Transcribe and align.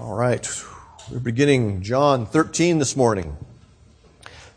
All 0.00 0.14
right. 0.14 0.48
We're 1.12 1.18
beginning 1.18 1.82
John 1.82 2.24
13 2.24 2.78
this 2.78 2.96
morning. 2.96 3.36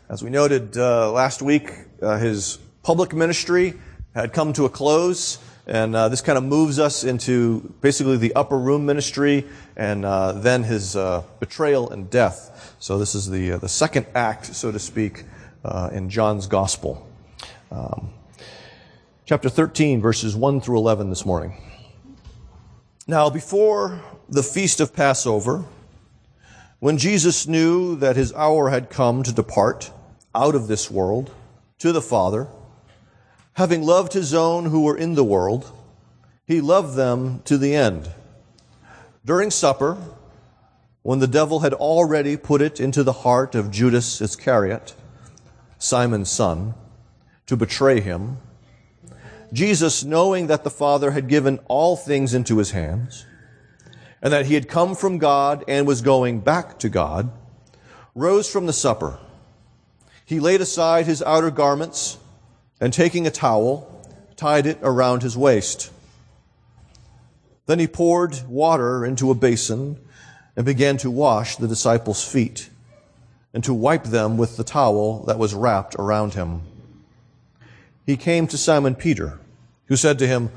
As 0.08 0.22
we 0.24 0.30
noted 0.30 0.78
uh, 0.78 1.12
last 1.12 1.42
week, 1.42 1.70
uh, 2.00 2.16
his 2.16 2.58
public 2.82 3.12
ministry 3.12 3.74
had 4.14 4.32
come 4.32 4.54
to 4.54 4.64
a 4.64 4.70
close, 4.70 5.36
and 5.66 5.94
uh, 5.94 6.08
this 6.08 6.22
kind 6.22 6.38
of 6.38 6.44
moves 6.44 6.78
us 6.78 7.04
into 7.04 7.74
basically 7.82 8.16
the 8.16 8.34
upper 8.34 8.58
room 8.58 8.86
ministry 8.86 9.44
and 9.76 10.06
uh, 10.06 10.32
then 10.32 10.62
his 10.62 10.96
uh, 10.96 11.22
betrayal 11.40 11.90
and 11.90 12.08
death. 12.08 12.74
So 12.78 12.96
this 12.96 13.14
is 13.14 13.28
the, 13.28 13.52
uh, 13.52 13.58
the 13.58 13.68
second 13.68 14.06
act, 14.14 14.46
so 14.46 14.72
to 14.72 14.78
speak, 14.78 15.24
in 15.92 16.08
John's 16.08 16.46
gospel. 16.46 17.06
Um, 17.70 18.14
chapter 19.26 19.50
13, 19.50 20.00
verses 20.00 20.34
1 20.34 20.62
through 20.62 20.78
11 20.78 21.10
this 21.10 21.26
morning. 21.26 21.73
Now, 23.06 23.28
before 23.28 24.00
the 24.30 24.42
feast 24.42 24.80
of 24.80 24.94
Passover, 24.94 25.64
when 26.78 26.96
Jesus 26.96 27.46
knew 27.46 27.96
that 27.96 28.16
his 28.16 28.32
hour 28.32 28.70
had 28.70 28.88
come 28.88 29.22
to 29.24 29.32
depart 29.32 29.90
out 30.34 30.54
of 30.54 30.68
this 30.68 30.90
world 30.90 31.30
to 31.80 31.92
the 31.92 32.00
Father, 32.00 32.48
having 33.54 33.82
loved 33.82 34.14
his 34.14 34.32
own 34.32 34.64
who 34.64 34.84
were 34.84 34.96
in 34.96 35.16
the 35.16 35.24
world, 35.24 35.70
he 36.46 36.62
loved 36.62 36.96
them 36.96 37.42
to 37.44 37.58
the 37.58 37.74
end. 37.74 38.10
During 39.22 39.50
supper, 39.50 39.98
when 41.02 41.18
the 41.18 41.26
devil 41.26 41.60
had 41.60 41.74
already 41.74 42.38
put 42.38 42.62
it 42.62 42.80
into 42.80 43.02
the 43.02 43.12
heart 43.12 43.54
of 43.54 43.70
Judas 43.70 44.22
Iscariot, 44.22 44.94
Simon's 45.78 46.30
son, 46.30 46.72
to 47.44 47.54
betray 47.54 48.00
him, 48.00 48.38
Jesus, 49.54 50.02
knowing 50.02 50.48
that 50.48 50.64
the 50.64 50.70
Father 50.70 51.12
had 51.12 51.28
given 51.28 51.60
all 51.68 51.96
things 51.96 52.34
into 52.34 52.58
his 52.58 52.72
hands, 52.72 53.24
and 54.20 54.32
that 54.32 54.46
he 54.46 54.54
had 54.54 54.68
come 54.68 54.96
from 54.96 55.18
God 55.18 55.64
and 55.68 55.86
was 55.86 56.02
going 56.02 56.40
back 56.40 56.78
to 56.80 56.88
God, 56.88 57.30
rose 58.14 58.50
from 58.50 58.66
the 58.66 58.72
supper. 58.72 59.18
He 60.24 60.40
laid 60.40 60.60
aside 60.60 61.06
his 61.06 61.22
outer 61.22 61.52
garments 61.52 62.18
and 62.80 62.92
taking 62.92 63.26
a 63.26 63.30
towel, 63.30 64.04
tied 64.34 64.66
it 64.66 64.78
around 64.82 65.22
his 65.22 65.36
waist. 65.36 65.92
Then 67.66 67.78
he 67.78 67.86
poured 67.86 68.42
water 68.48 69.06
into 69.06 69.30
a 69.30 69.34
basin 69.34 70.00
and 70.56 70.66
began 70.66 70.96
to 70.98 71.10
wash 71.10 71.56
the 71.56 71.68
disciples' 71.68 72.26
feet 72.26 72.70
and 73.52 73.62
to 73.62 73.72
wipe 73.72 74.04
them 74.04 74.36
with 74.36 74.56
the 74.56 74.64
towel 74.64 75.22
that 75.26 75.38
was 75.38 75.54
wrapped 75.54 75.94
around 75.94 76.34
him. 76.34 76.62
He 78.04 78.16
came 78.16 78.46
to 78.48 78.58
Simon 78.58 78.96
Peter, 78.96 79.38
who 79.86 79.96
said 79.96 80.18
to 80.18 80.26
him, 80.26 80.50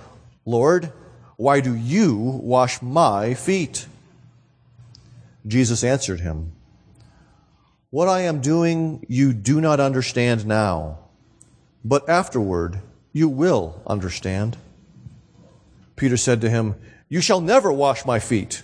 Lord, 0.46 0.92
why 1.36 1.60
do 1.60 1.76
you 1.76 2.16
wash 2.16 2.82
my 2.82 3.34
feet? 3.34 3.86
Jesus 5.46 5.84
answered 5.84 6.20
him, 6.20 6.52
What 7.90 8.08
I 8.08 8.22
am 8.22 8.42
doing 8.42 9.06
you 9.08 9.34
do 9.34 9.62
not 9.62 9.80
understand 9.80 10.46
now, 10.46 11.00
but 11.84 12.10
afterward 12.10 12.82
you 13.14 13.30
will 13.30 13.82
understand. 13.86 14.58
Peter 15.96 16.18
said 16.18 16.42
to 16.42 16.50
him, 16.50 16.76
You 17.10 17.22
shall 17.22 17.42
never 17.42 17.72
wash 17.72 18.06
my 18.06 18.20
feet. 18.20 18.64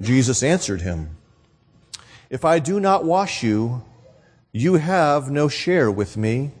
Jesus 0.00 0.42
answered 0.42 0.82
him, 0.82 1.16
If 2.30 2.44
I 2.44 2.58
do 2.58 2.78
not 2.78 3.04
wash 3.04 3.42
you, 3.42 3.82
you 4.52 4.74
have 4.74 5.30
no 5.30 5.48
share 5.48 5.90
with 5.90 6.16
me. 6.16 6.52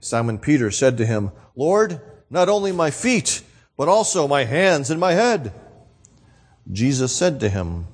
Simon 0.00 0.38
Peter 0.38 0.70
said 0.70 0.96
to 0.98 1.06
him, 1.06 1.32
Lord, 1.56 2.00
not 2.30 2.48
only 2.48 2.72
my 2.72 2.90
feet, 2.90 3.42
but 3.76 3.88
also 3.88 4.28
my 4.28 4.44
hands 4.44 4.90
and 4.90 5.00
my 5.00 5.12
head. 5.12 5.52
Jesus 6.70 7.14
said 7.14 7.40
to 7.40 7.48
him, 7.48 7.86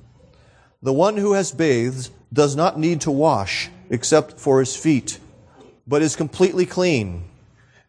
The 0.81 0.93
one 0.93 1.17
who 1.17 1.33
has 1.33 1.51
bathed 1.51 2.09
does 2.33 2.55
not 2.55 2.77
need 2.79 3.01
to 3.01 3.11
wash 3.11 3.69
except 3.89 4.39
for 4.39 4.59
his 4.59 4.75
feet, 4.75 5.19
but 5.87 6.01
is 6.01 6.15
completely 6.15 6.65
clean. 6.65 7.23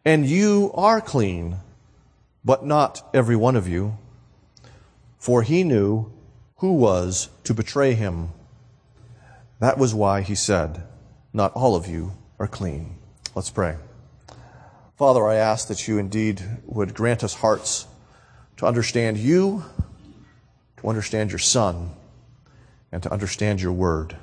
And 0.05 0.25
you 0.25 0.71
are 0.73 1.01
clean, 1.01 1.57
but 2.45 2.65
not 2.65 3.07
every 3.13 3.35
one 3.35 3.55
of 3.55 3.67
you. 3.67 3.97
For 5.17 5.41
he 5.41 5.63
knew 5.63 6.11
who 6.57 6.73
was 6.73 7.29
to 7.43 7.53
betray 7.53 7.93
him. 7.93 8.29
That 9.59 9.77
was 9.77 9.93
why 9.93 10.21
he 10.21 10.35
said, 10.35 10.83
Not 11.33 11.51
all 11.53 11.75
of 11.75 11.87
you 11.87 12.13
are 12.39 12.47
clean. 12.47 12.97
Let's 13.35 13.49
pray. 13.49 13.75
Father, 14.97 15.27
I 15.27 15.35
ask 15.35 15.67
that 15.67 15.87
you 15.87 15.99
indeed 15.99 16.41
would 16.65 16.95
grant 16.95 17.23
us 17.23 17.35
hearts 17.35 17.85
to 18.57 18.65
understand 18.65 19.17
you, 19.17 19.63
to 20.77 20.87
understand 20.87 21.29
your 21.29 21.37
Son, 21.37 21.91
and 22.91 23.03
to 23.03 23.11
understand 23.11 23.61
your 23.61 23.73
word. 23.73 24.17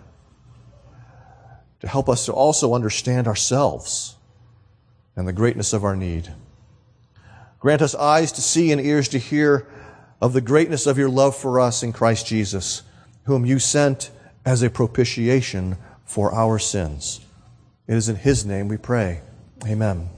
To 1.78 1.86
help 1.86 2.08
us 2.08 2.26
to 2.26 2.32
also 2.32 2.74
understand 2.74 3.28
ourselves 3.28 4.16
and 5.14 5.28
the 5.28 5.32
greatness 5.32 5.72
of 5.72 5.84
our 5.84 5.94
need. 5.94 6.34
Grant 7.60 7.80
us 7.80 7.94
eyes 7.94 8.32
to 8.32 8.42
see 8.42 8.72
and 8.72 8.80
ears 8.80 9.06
to 9.10 9.18
hear 9.18 9.68
of 10.20 10.32
the 10.32 10.40
greatness 10.40 10.88
of 10.88 10.98
your 10.98 11.08
love 11.08 11.36
for 11.36 11.60
us 11.60 11.84
in 11.84 11.92
Christ 11.92 12.26
Jesus, 12.26 12.82
whom 13.26 13.46
you 13.46 13.60
sent 13.60 14.10
as 14.44 14.60
a 14.60 14.70
propitiation 14.70 15.76
for 16.04 16.34
our 16.34 16.58
sins. 16.58 17.20
It 17.86 17.94
is 17.94 18.08
in 18.08 18.16
his 18.16 18.44
name 18.44 18.66
we 18.66 18.76
pray. 18.76 19.20
Amen. 19.64 20.10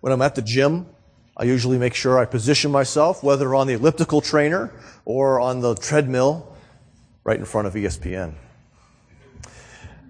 When 0.00 0.12
I'm 0.12 0.22
at 0.22 0.34
the 0.34 0.42
gym, 0.42 0.86
I 1.36 1.44
usually 1.44 1.78
make 1.78 1.94
sure 1.94 2.18
I 2.18 2.24
position 2.24 2.70
myself, 2.70 3.22
whether 3.22 3.54
on 3.54 3.66
the 3.66 3.74
elliptical 3.74 4.20
trainer 4.20 4.72
or 5.04 5.40
on 5.40 5.60
the 5.60 5.74
treadmill, 5.74 6.56
right 7.22 7.38
in 7.38 7.44
front 7.44 7.66
of 7.66 7.74
ESPN. 7.74 8.34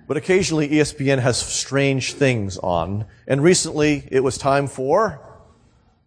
But 0.07 0.17
occasionally 0.17 0.69
ESPN 0.69 1.19
has 1.21 1.39
strange 1.39 2.15
things 2.15 2.57
on, 2.59 3.07
and 3.27 3.43
recently 3.43 4.09
it 4.11 4.21
was 4.21 4.39
time 4.39 4.67
for 4.67 5.21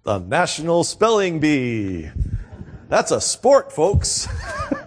the 0.04 0.20
National 0.20 0.84
Spelling 0.84 1.40
Bee. 1.40 2.10
That's 2.90 3.12
a 3.12 3.20
sport, 3.20 3.72
folks. 3.72 4.28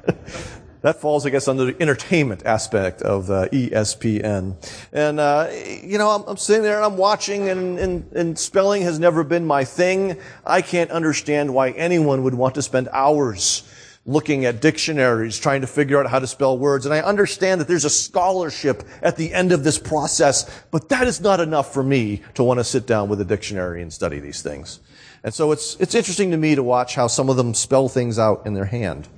that 0.86 1.00
falls, 1.00 1.26
I 1.26 1.30
guess, 1.30 1.48
under 1.48 1.64
the 1.64 1.82
entertainment 1.82 2.47
aspect 2.47 3.02
of 3.02 3.28
uh, 3.28 3.48
ESPN. 3.48 4.54
And, 4.92 5.19
uh, 5.19 5.50
you 5.82 5.98
know, 5.98 6.10
I'm, 6.10 6.22
I'm, 6.28 6.36
sitting 6.36 6.62
there 6.62 6.76
and 6.76 6.84
I'm 6.84 6.97
watching 6.97 7.48
and, 7.48 7.76
and, 7.76 8.12
and 8.12 8.38
spelling 8.38 8.82
has 8.82 9.00
never 9.00 9.25
been 9.25 9.44
my 9.44 9.64
thing. 9.64 10.16
I 10.44 10.62
can't 10.62 10.92
understand 10.92 11.52
why 11.52 11.70
anyone 11.70 12.22
would 12.22 12.34
want 12.34 12.54
to 12.54 12.62
spend 12.62 12.88
hours 12.92 13.69
looking 14.04 14.44
at 14.44 14.60
dictionaries, 14.60 15.36
trying 15.36 15.62
to 15.62 15.66
figure 15.66 15.98
out 15.98 16.08
how 16.08 16.20
to 16.20 16.26
spell 16.28 16.56
words. 16.56 16.86
And 16.86 16.94
I 16.94 17.00
understand 17.00 17.60
that 17.60 17.66
there's 17.66 17.84
a 17.84 17.91
scholarship 17.91 18.84
at 19.02 19.16
the 19.16 19.34
end 19.34 19.50
of 19.50 19.64
this 19.64 19.80
process, 19.80 20.48
but 20.70 20.88
that 20.91 21.08
is 21.08 21.20
not 21.20 21.41
enough 21.41 21.75
for 21.75 21.82
me 21.82 22.22
to 22.34 22.44
want 22.44 22.60
to 22.60 22.64
sit 22.64 22.86
down 22.86 23.08
with 23.08 23.20
a 23.20 23.25
dictionary 23.25 23.82
and 23.82 23.92
study 23.92 24.20
these 24.20 24.41
things. 24.41 24.78
And 25.25 25.34
so 25.34 25.50
it's, 25.50 25.75
it's 25.80 25.96
interesting 25.96 26.30
to 26.30 26.36
me 26.36 26.54
to 26.54 26.62
watch 26.62 26.94
how 26.94 27.08
some 27.08 27.28
of 27.28 27.36
them 27.36 27.54
spell 27.54 27.88
things 27.88 28.20
out 28.20 28.46
in 28.46 28.54
their 28.54 28.66
hand 28.66 29.08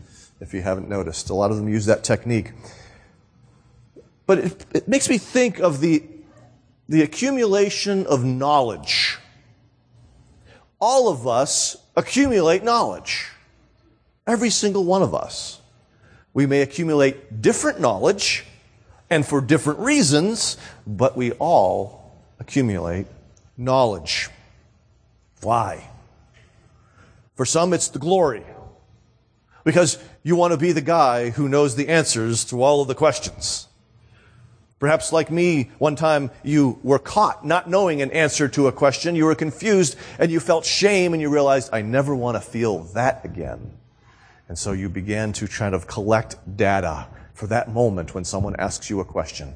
if 0.40 0.54
you 0.54 0.62
haven't 0.62 0.88
noticed. 0.88 1.30
A 1.30 1.34
lot 1.34 1.50
of 1.50 1.56
them 1.56 1.68
use 1.68 1.86
that 1.86 2.04
technique. 2.04 2.52
But 4.26 4.38
it, 4.38 4.66
it 4.74 4.88
makes 4.88 5.08
me 5.08 5.18
think 5.18 5.58
of 5.58 5.80
the, 5.80 6.02
the 6.88 7.02
accumulation 7.02 8.06
of 8.06 8.24
knowledge. 8.24 9.18
All 10.80 11.08
of 11.08 11.26
us 11.26 11.76
accumulate 11.96 12.62
knowledge. 12.62 13.26
Every 14.26 14.50
single 14.50 14.84
one 14.84 15.02
of 15.02 15.14
us. 15.14 15.60
We 16.34 16.46
may 16.46 16.60
accumulate 16.60 17.40
different 17.40 17.80
knowledge 17.80 18.44
and 19.10 19.26
for 19.26 19.40
different 19.40 19.80
reasons, 19.80 20.56
but 20.86 21.16
we 21.16 21.32
all 21.32 22.12
accumulate 22.38 23.06
knowledge. 23.56 24.28
Why? 25.42 25.88
For 27.34 27.46
some, 27.46 27.72
it's 27.72 27.88
the 27.88 27.98
glory 27.98 28.44
because 29.64 29.98
you 30.22 30.36
want 30.36 30.52
to 30.52 30.58
be 30.58 30.72
the 30.72 30.80
guy 30.80 31.30
who 31.30 31.48
knows 31.48 31.76
the 31.76 31.88
answers 31.88 32.44
to 32.46 32.62
all 32.62 32.82
of 32.82 32.88
the 32.88 32.94
questions. 32.94 33.68
Perhaps 34.78 35.12
like 35.12 35.30
me, 35.30 35.70
one 35.78 35.96
time 35.96 36.30
you 36.44 36.78
were 36.82 37.00
caught 37.00 37.44
not 37.44 37.68
knowing 37.68 38.00
an 38.00 38.12
answer 38.12 38.46
to 38.48 38.68
a 38.68 38.72
question. 38.72 39.16
You 39.16 39.24
were 39.24 39.34
confused 39.34 39.96
and 40.18 40.30
you 40.30 40.38
felt 40.38 40.64
shame 40.64 41.12
and 41.14 41.20
you 41.20 41.28
realized, 41.30 41.70
I 41.72 41.82
never 41.82 42.14
want 42.14 42.36
to 42.36 42.40
feel 42.40 42.80
that 42.94 43.24
again. 43.24 43.72
And 44.48 44.56
so 44.56 44.72
you 44.72 44.88
began 44.88 45.32
to 45.34 45.48
kind 45.48 45.74
of 45.74 45.86
collect 45.86 46.36
data 46.56 47.08
for 47.34 47.48
that 47.48 47.70
moment 47.70 48.14
when 48.14 48.24
someone 48.24 48.54
asks 48.56 48.88
you 48.88 49.00
a 49.00 49.04
question. 49.04 49.54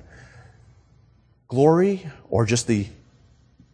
Glory 1.49 2.07
or 2.29 2.45
just 2.45 2.67
the 2.67 2.87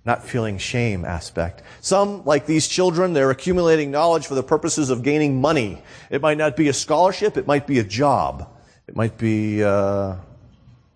not 0.05 0.25
feeling 0.25 0.59
shame 0.59 1.05
aspect. 1.05 1.63
Some, 1.81 2.25
like 2.25 2.47
these 2.47 2.67
children, 2.67 3.13
they're 3.13 3.31
accumulating 3.31 3.91
knowledge 3.91 4.27
for 4.27 4.35
the 4.35 4.43
purposes 4.43 4.91
of 4.91 5.03
gaining 5.03 5.41
money. 5.41 5.83
It 6.11 6.23
might 6.23 6.39
not 6.39 6.57
be 6.57 6.69
a 6.69 6.73
scholarship, 6.73 7.37
it 7.37 7.47
might 7.47 7.67
be 7.67 7.79
a 7.79 7.85
job. 7.85 8.49
It 8.87 8.97
might 8.97 9.19
be 9.19 9.63
uh, 9.63 10.17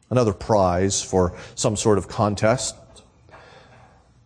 another 0.08 0.32
prize 0.32 1.02
for 1.02 1.36
some 1.54 1.76
sort 1.76 1.98
of 1.98 2.08
contest. 2.08 2.74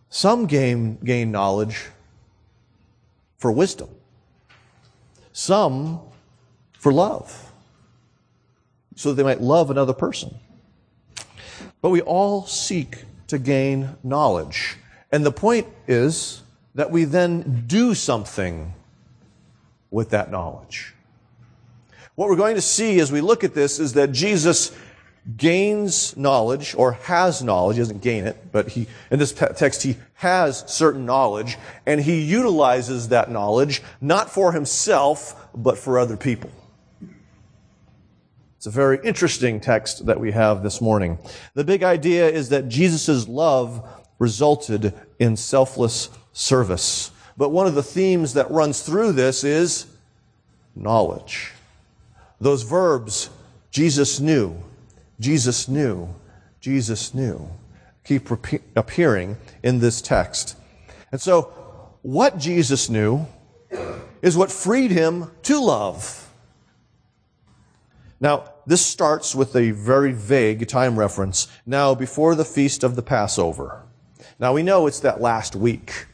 Some 0.09 0.45
gain, 0.45 0.97
gain 1.03 1.31
knowledge 1.31 1.87
for 3.37 3.51
wisdom, 3.51 3.89
some 5.33 5.99
for 6.79 6.93
love, 6.93 7.51
so 8.95 9.09
that 9.09 9.15
they 9.15 9.23
might 9.23 9.41
love 9.41 9.69
another 9.69 9.93
person. 9.93 10.33
But 11.81 11.89
we 11.89 12.01
all 12.01 12.45
seek 12.45 13.03
to 13.27 13.37
gain 13.37 13.95
knowledge. 14.03 14.77
And 15.11 15.25
the 15.25 15.31
point 15.31 15.67
is 15.87 16.41
that 16.75 16.91
we 16.91 17.05
then 17.05 17.65
do 17.67 17.93
something 17.93 18.73
with 19.89 20.09
that 20.09 20.31
knowledge. 20.31 20.93
What 22.15 22.29
we're 22.29 22.35
going 22.35 22.55
to 22.55 22.61
see 22.61 22.99
as 22.99 23.11
we 23.11 23.21
look 23.21 23.43
at 23.43 23.53
this 23.53 23.79
is 23.79 23.93
that 23.93 24.11
Jesus 24.11 24.75
gains 25.35 26.15
knowledge 26.15 26.73
or 26.75 26.93
has 26.93 27.43
knowledge. 27.43 27.75
He 27.75 27.81
doesn't 27.81 28.01
gain 28.01 28.25
it, 28.25 28.51
but 28.51 28.69
he, 28.69 28.87
in 29.11 29.19
this 29.19 29.33
text, 29.33 29.83
he 29.83 29.97
has 30.15 30.63
certain 30.67 31.05
knowledge 31.05 31.57
and 31.85 31.99
he 31.99 32.21
utilizes 32.21 33.09
that 33.09 33.29
knowledge 33.29 33.81
not 33.99 34.29
for 34.29 34.53
himself, 34.53 35.47
but 35.53 35.77
for 35.77 35.99
other 35.99 36.17
people. 36.17 36.49
It's 38.57 38.65
a 38.65 38.71
very 38.71 38.99
interesting 39.03 39.59
text 39.59 40.07
that 40.07 40.19
we 40.19 40.31
have 40.31 40.63
this 40.63 40.81
morning. 40.81 41.19
The 41.53 41.63
big 41.63 41.83
idea 41.83 42.27
is 42.27 42.49
that 42.49 42.67
Jesus' 42.67 43.27
love 43.27 43.87
resulted 44.17 44.93
in 45.19 45.37
selfless 45.37 46.09
service. 46.33 47.11
But 47.37 47.49
one 47.49 47.67
of 47.67 47.75
the 47.75 47.83
themes 47.83 48.33
that 48.33 48.49
runs 48.49 48.81
through 48.81 49.11
this 49.11 49.43
is 49.43 49.85
knowledge. 50.75 51.51
Those 52.41 52.63
verbs, 52.63 53.29
Jesus 53.69 54.19
knew, 54.19 54.55
Jesus 55.19 55.67
knew, 55.67 56.09
Jesus 56.59 57.13
knew, 57.13 57.51
keep 58.03 58.27
appearing 58.75 59.37
in 59.61 59.79
this 59.79 60.01
text. 60.01 60.57
And 61.11 61.21
so, 61.21 61.53
what 62.01 62.39
Jesus 62.39 62.89
knew 62.89 63.27
is 64.23 64.35
what 64.35 64.51
freed 64.51 64.89
him 64.89 65.29
to 65.43 65.59
love. 65.59 66.26
Now, 68.19 68.51
this 68.65 68.85
starts 68.85 69.35
with 69.35 69.55
a 69.55 69.71
very 69.71 70.11
vague 70.11 70.67
time 70.67 70.97
reference. 70.97 71.47
Now, 71.65 71.93
before 71.93 72.35
the 72.35 72.45
feast 72.45 72.83
of 72.83 72.95
the 72.95 73.03
Passover. 73.03 73.83
Now, 74.39 74.53
we 74.53 74.63
know 74.63 74.87
it's 74.87 74.99
that 75.01 75.21
last 75.21 75.55
week. 75.55 76.07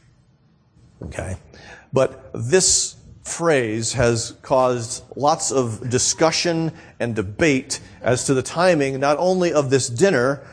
Okay? 1.02 1.36
But 1.92 2.30
this 2.34 2.96
phrase 3.22 3.94
has 3.94 4.36
caused 4.42 5.02
lots 5.16 5.50
of 5.50 5.88
discussion 5.88 6.72
and 7.00 7.14
debate 7.14 7.80
as 8.02 8.24
to 8.24 8.34
the 8.34 8.42
timing, 8.42 9.00
not 9.00 9.16
only 9.18 9.52
of 9.52 9.70
this 9.70 9.88
dinner, 9.88 10.46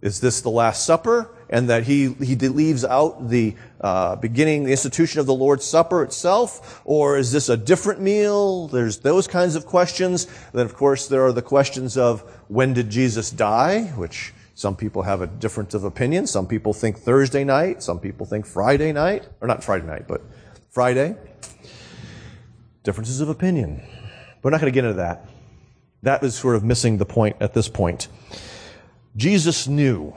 is 0.00 0.20
this 0.20 0.40
the 0.40 0.50
Last 0.50 0.84
Supper, 0.86 1.30
and 1.52 1.68
that 1.68 1.84
he, 1.84 2.14
he 2.14 2.34
leaves 2.34 2.84
out 2.84 3.28
the 3.28 3.54
uh, 3.80 4.16
beginning, 4.16 4.64
the 4.64 4.72
institution 4.72 5.20
of 5.20 5.26
the 5.26 5.34
Lord's 5.34 5.64
Supper 5.64 6.02
itself, 6.02 6.80
or 6.84 7.18
is 7.18 7.30
this 7.30 7.48
a 7.48 7.56
different 7.56 8.00
meal? 8.00 8.66
There's 8.68 8.98
those 8.98 9.28
kinds 9.28 9.54
of 9.54 9.66
questions. 9.66 10.26
Then, 10.52 10.64
of 10.64 10.74
course, 10.74 11.06
there 11.06 11.24
are 11.24 11.32
the 11.32 11.42
questions 11.42 11.96
of 11.96 12.22
when 12.48 12.72
did 12.72 12.88
Jesus 12.88 13.30
die, 13.30 13.82
which 13.96 14.32
some 14.54 14.74
people 14.74 15.02
have 15.02 15.20
a 15.20 15.26
difference 15.26 15.74
of 15.74 15.84
opinion. 15.84 16.26
Some 16.26 16.46
people 16.46 16.72
think 16.72 16.98
Thursday 16.98 17.44
night. 17.44 17.82
Some 17.82 18.00
people 18.00 18.24
think 18.26 18.46
Friday 18.46 18.92
night, 18.92 19.28
or 19.40 19.46
not 19.46 19.62
Friday 19.62 19.86
night, 19.86 20.08
but 20.08 20.22
Friday 20.70 21.16
differences 22.82 23.20
of 23.20 23.28
opinion. 23.28 23.82
We're 24.42 24.50
not 24.50 24.60
going 24.60 24.72
to 24.72 24.74
get 24.74 24.84
into 24.84 24.96
that. 24.96 25.26
That 26.02 26.24
is 26.24 26.34
sort 26.34 26.56
of 26.56 26.64
missing 26.64 26.98
the 26.98 27.04
point 27.04 27.36
at 27.40 27.54
this 27.54 27.68
point. 27.68 28.08
Jesus 29.16 29.68
knew. 29.68 30.14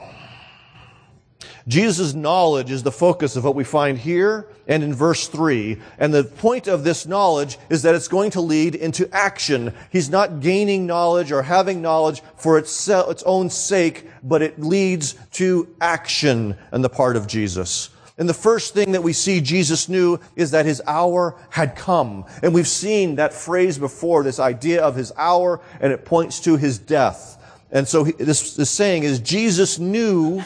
Jesus' 1.68 2.14
knowledge 2.14 2.72
is 2.72 2.84
the 2.84 2.92
focus 2.92 3.36
of 3.36 3.44
what 3.44 3.56
we 3.56 3.64
find 3.64 3.98
here 3.98 4.48
and 4.68 4.84
in 4.84 4.94
verse 4.94 5.28
3. 5.28 5.78
And 5.98 6.14
the 6.14 6.24
point 6.24 6.68
of 6.68 6.84
this 6.84 7.06
knowledge 7.06 7.58
is 7.70 7.82
that 7.82 7.96
it's 7.96 8.08
going 8.08 8.32
to 8.32 8.42
lead 8.42 8.76
into 8.76 9.10
action. 9.14 9.74
He's 9.92 10.10
not 10.10 10.40
gaining 10.40 10.86
knowledge 10.86 11.32
or 11.32 11.42
having 11.42 11.82
knowledge 11.82 12.22
for 12.36 12.58
its, 12.58 12.90
own 13.26 13.50
sake, 13.50 14.08
but 14.24 14.42
it 14.42 14.60
leads 14.60 15.16
to 15.34 15.68
action 15.82 16.56
on 16.72 16.82
the 16.82 16.90
part 16.90 17.16
of 17.16 17.28
Jesus. 17.28 17.90
And 18.18 18.30
the 18.30 18.34
first 18.34 18.74
thing 18.74 18.94
that 18.94 19.04
we 19.04 19.12
see 19.12 19.42
Jesus 19.42 19.90
knew 19.90 20.20
is 20.36 20.52
that 20.52 20.66
his 20.66 20.82
hour 20.88 21.36
had 21.50 21.76
come. 21.76 22.26
And 22.42 22.54
we've 22.54 22.68
seen 22.68 23.16
that 23.16 23.34
phrase 23.34 23.78
before, 23.78 24.24
this 24.24 24.40
idea 24.40 24.82
of 24.82 24.96
his 24.96 25.12
hour, 25.18 25.60
and 25.82 25.92
it 25.92 26.06
points 26.06 26.40
to 26.42 26.56
his 26.56 26.80
death. 26.80 27.42
And 27.72 27.88
so 27.88 28.06
this, 28.06 28.56
this 28.56 28.70
saying 28.70 29.04
is 29.04 29.20
Jesus 29.20 29.80
knew 29.80 30.42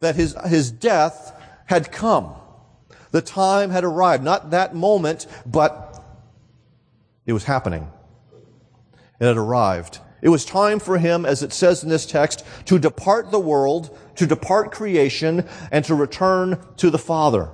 that 0.00 0.16
his, 0.16 0.36
his 0.46 0.70
death 0.70 1.34
had 1.66 1.92
come. 1.92 2.34
The 3.10 3.22
time 3.22 3.70
had 3.70 3.84
arrived. 3.84 4.22
Not 4.22 4.50
that 4.50 4.74
moment, 4.74 5.26
but 5.46 6.02
it 7.26 7.32
was 7.32 7.44
happening. 7.44 7.90
It 9.20 9.26
had 9.26 9.36
arrived. 9.36 9.98
It 10.20 10.28
was 10.28 10.44
time 10.44 10.80
for 10.80 10.98
him, 10.98 11.24
as 11.24 11.42
it 11.42 11.52
says 11.52 11.82
in 11.82 11.88
this 11.88 12.06
text, 12.06 12.44
to 12.66 12.78
depart 12.78 13.30
the 13.30 13.38
world, 13.38 13.96
to 14.16 14.26
depart 14.26 14.72
creation, 14.72 15.48
and 15.70 15.84
to 15.84 15.94
return 15.94 16.58
to 16.78 16.90
the 16.90 16.98
Father. 16.98 17.50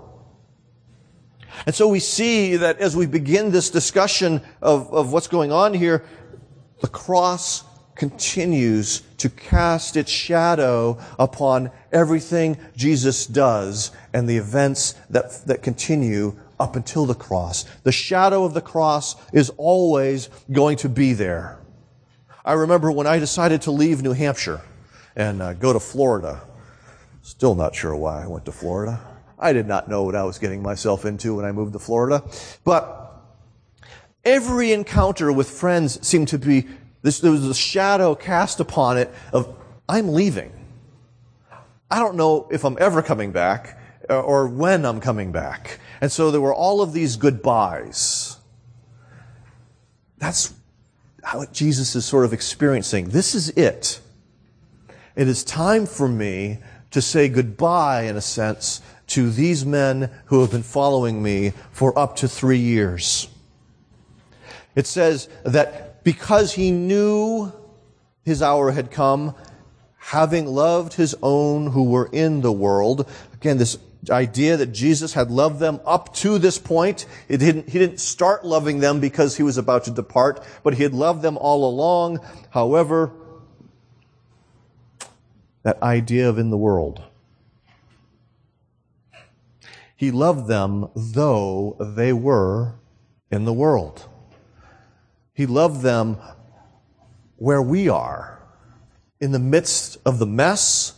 And 1.67 1.75
so 1.75 1.89
we 1.89 2.01
see 2.01 2.57
that 2.57 2.79
as 2.79 2.97
we 2.97 3.07
begin 3.07 3.51
this 3.51 3.71
discussion 3.71 4.41
of, 4.61 4.93
of 4.93 5.13
what's 5.13 5.29
going 5.29 5.53
on 5.53 5.75
here, 5.75 6.05
the 6.81 6.89
cross 6.89 7.65
continues 7.95 9.03
to 9.19 9.29
cast 9.29 9.97
its 9.97 10.11
shadow 10.11 10.99
upon 11.19 11.71
everything 11.93 12.59
Jesus 12.77 13.27
does 13.27 13.91
and 14.13 14.29
the 14.29 14.37
events 14.37 14.95
that, 15.11 15.47
that 15.47 15.63
continue 15.63 16.37
up 16.59 16.77
until 16.77 17.07
the 17.07 17.15
cross. 17.15 17.65
The 17.83 17.93
shadow 17.93 18.45
of 18.45 18.55
the 18.55 18.61
cross 18.61 19.17
is 19.33 19.51
always 19.57 20.29
going 20.51 20.77
to 20.79 20.89
be 20.89 21.13
there. 21.13 21.59
I 22.45 22.53
remember 22.53 22.93
when 22.93 23.07
I 23.07 23.19
decided 23.19 23.63
to 23.63 23.71
leave 23.71 24.03
New 24.03 24.13
Hampshire 24.13 24.61
and 25.17 25.41
uh, 25.41 25.55
go 25.55 25.73
to 25.73 25.81
Florida. 25.81 26.43
Still 27.23 27.55
not 27.55 27.75
sure 27.75 27.97
why 27.97 28.23
I 28.23 28.27
went 28.27 28.45
to 28.45 28.53
Florida. 28.53 29.01
I 29.39 29.53
did 29.53 29.67
not 29.67 29.89
know 29.89 30.03
what 30.03 30.15
I 30.15 30.25
was 30.25 30.39
getting 30.39 30.63
myself 30.63 31.05
into 31.05 31.37
when 31.37 31.45
I 31.45 31.53
moved 31.53 31.73
to 31.73 31.79
Florida. 31.79 32.23
But 32.65 33.13
every 34.25 34.73
encounter 34.73 35.33
with 35.33 35.49
friends 35.49 36.07
seemed 36.07 36.29
to 36.29 36.39
be, 36.39 36.67
this, 37.05 37.21
there 37.21 37.31
was 37.31 37.47
a 37.47 37.55
shadow 37.55 38.15
cast 38.15 38.61
upon 38.61 38.97
it 38.97 39.13
of, 39.31 39.55
I'm 39.87 40.15
leaving. 40.15 40.51
I 41.91 41.99
don't 41.99 42.17
know 42.17 42.49
if 42.51 42.65
I'm 42.65 42.79
ever 42.81 43.03
coming 43.03 43.31
back 43.31 43.79
uh, 44.09 44.23
or 44.23 44.49
when 44.49 44.87
I'm 44.87 45.01
coming 45.01 45.31
back. 45.31 45.81
And 46.01 46.11
so 46.11 46.31
there 46.31 46.41
were 46.41 46.55
all 46.55 46.81
of 46.81 46.95
these 46.95 47.17
goodbyes. 47.17 48.39
That's 50.17 50.55
what 51.31 51.53
Jesus 51.53 51.95
is 51.95 52.07
sort 52.07 52.25
of 52.25 52.33
experiencing. 52.33 53.11
This 53.11 53.35
is 53.35 53.51
it. 53.51 54.01
It 55.15 55.29
is 55.29 55.45
time 55.45 55.85
for 55.85 56.09
me 56.09 56.61
to 56.91 57.03
say 57.03 57.29
goodbye, 57.29 58.05
in 58.05 58.17
a 58.17 58.23
sense, 58.23 58.81
to 59.09 59.31
these 59.31 59.67
men 59.67 60.11
who 60.25 60.41
have 60.41 60.51
been 60.51 60.63
following 60.63 61.23
me 61.23 61.53
for 61.71 61.97
up 61.99 62.17
to 62.17 62.29
three 62.29 62.61
years. 62.61 63.29
It 64.75 64.87
says 64.87 65.29
that 65.45 65.84
because 66.05 66.53
he 66.53 66.71
knew 66.71 67.53
his 68.23 68.43
hour 68.43 68.71
had 68.71 68.91
come, 68.91 69.35
having 69.99 70.47
loved 70.47 70.95
his 70.95 71.17
own 71.23 71.71
who 71.71 71.85
were 71.85 72.09
in 72.13 72.43
the 72.43 72.53
world, 72.53 73.09
again, 73.33 73.59
this 73.59 73.79
idea 74.11 74.59
that 74.59 74.67
Jesus 74.67 75.15
had 75.15 75.31
loved 75.31 75.59
them 75.59 75.81
up 75.87 76.15
to 76.15 76.39
this 76.39 76.59
point. 76.59 77.07
Didn't, 77.29 77.69
he 77.69 77.79
didn't 77.79 78.01
start 78.01 78.45
loving 78.45 78.81
them 78.81 79.01
because 79.01 79.37
he 79.37 79.43
was 79.43 79.57
about 79.57 79.85
to 79.85 79.91
depart, 79.91 80.45
but 80.63 80.75
he 80.75 80.83
had 80.83 80.93
loved 80.93 81.23
them 81.23 81.39
all 81.39 81.69
along. 81.69 82.21
However, 82.51 83.13
that 85.63 85.83
idea 85.83 86.29
of 86.29 86.39
in 86.39 86.51
the 86.51 86.59
world. 86.59 87.03
He 89.97 90.11
loved 90.11 90.49
them 90.49 90.91
though 90.95 91.77
they 91.81 92.13
were 92.13 92.75
in 93.31 93.45
the 93.45 93.53
world. 93.53 94.07
He 95.35 95.47
loved 95.47 95.83
them 95.83 96.17
where 97.37 97.61
we 97.61 97.89
are, 97.89 98.41
in 99.21 99.33
the 99.33 99.39
midst 99.39 99.99
of 100.07 100.19
the 100.19 100.27
mess, 100.27 100.95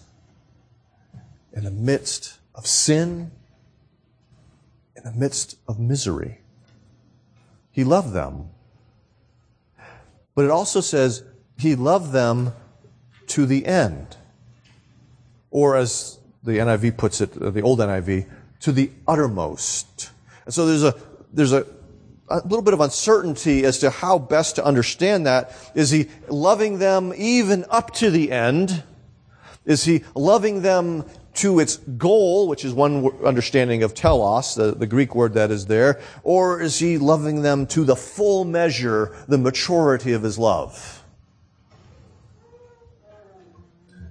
in 1.54 1.64
the 1.64 1.70
midst 1.70 2.38
of 2.54 2.66
sin, 2.66 3.30
in 4.94 5.04
the 5.04 5.12
midst 5.12 5.56
of 5.66 5.80
misery. 5.80 6.38
He 7.70 7.82
loved 7.82 8.12
them. 8.12 8.50
But 10.34 10.44
it 10.44 10.50
also 10.50 10.80
says 10.80 11.22
he 11.58 11.74
loved 11.74 12.12
them 12.12 12.52
to 13.28 13.46
the 13.46 13.66
end. 13.66 14.16
Or 15.50 15.76
as 15.76 16.18
the 16.42 16.58
NIV 16.58 16.96
puts 16.98 17.20
it, 17.20 17.32
the 17.32 17.62
old 17.62 17.78
NIV, 17.78 18.28
to 18.60 18.72
the 18.72 18.90
uttermost. 19.08 20.10
And 20.44 20.52
so 20.52 20.66
there's 20.66 20.84
a, 20.84 20.94
there's 21.32 21.52
a, 21.52 21.66
a 22.28 22.40
little 22.42 22.62
bit 22.62 22.74
of 22.74 22.80
uncertainty 22.80 23.64
as 23.64 23.78
to 23.78 23.90
how 23.90 24.18
best 24.18 24.56
to 24.56 24.64
understand 24.64 25.26
that. 25.26 25.52
Is 25.74 25.90
he 25.90 26.08
loving 26.28 26.78
them 26.78 27.12
even 27.16 27.64
up 27.70 27.92
to 27.94 28.10
the 28.10 28.32
end? 28.32 28.82
Is 29.64 29.84
he 29.84 30.04
loving 30.14 30.62
them 30.62 31.04
to 31.34 31.60
its 31.60 31.76
goal, 31.76 32.48
which 32.48 32.64
is 32.64 32.72
one 32.72 33.06
understanding 33.24 33.82
of 33.82 33.94
telos, 33.94 34.54
the, 34.54 34.72
the 34.72 34.86
Greek 34.86 35.14
word 35.14 35.34
that 35.34 35.50
is 35.50 35.66
there, 35.66 36.00
or 36.22 36.60
is 36.60 36.78
he 36.78 36.98
loving 36.98 37.42
them 37.42 37.66
to 37.66 37.84
the 37.84 37.96
full 37.96 38.44
measure, 38.44 39.14
the 39.28 39.38
maturity 39.38 40.12
of 40.12 40.22
his 40.22 40.38
love? 40.38 41.04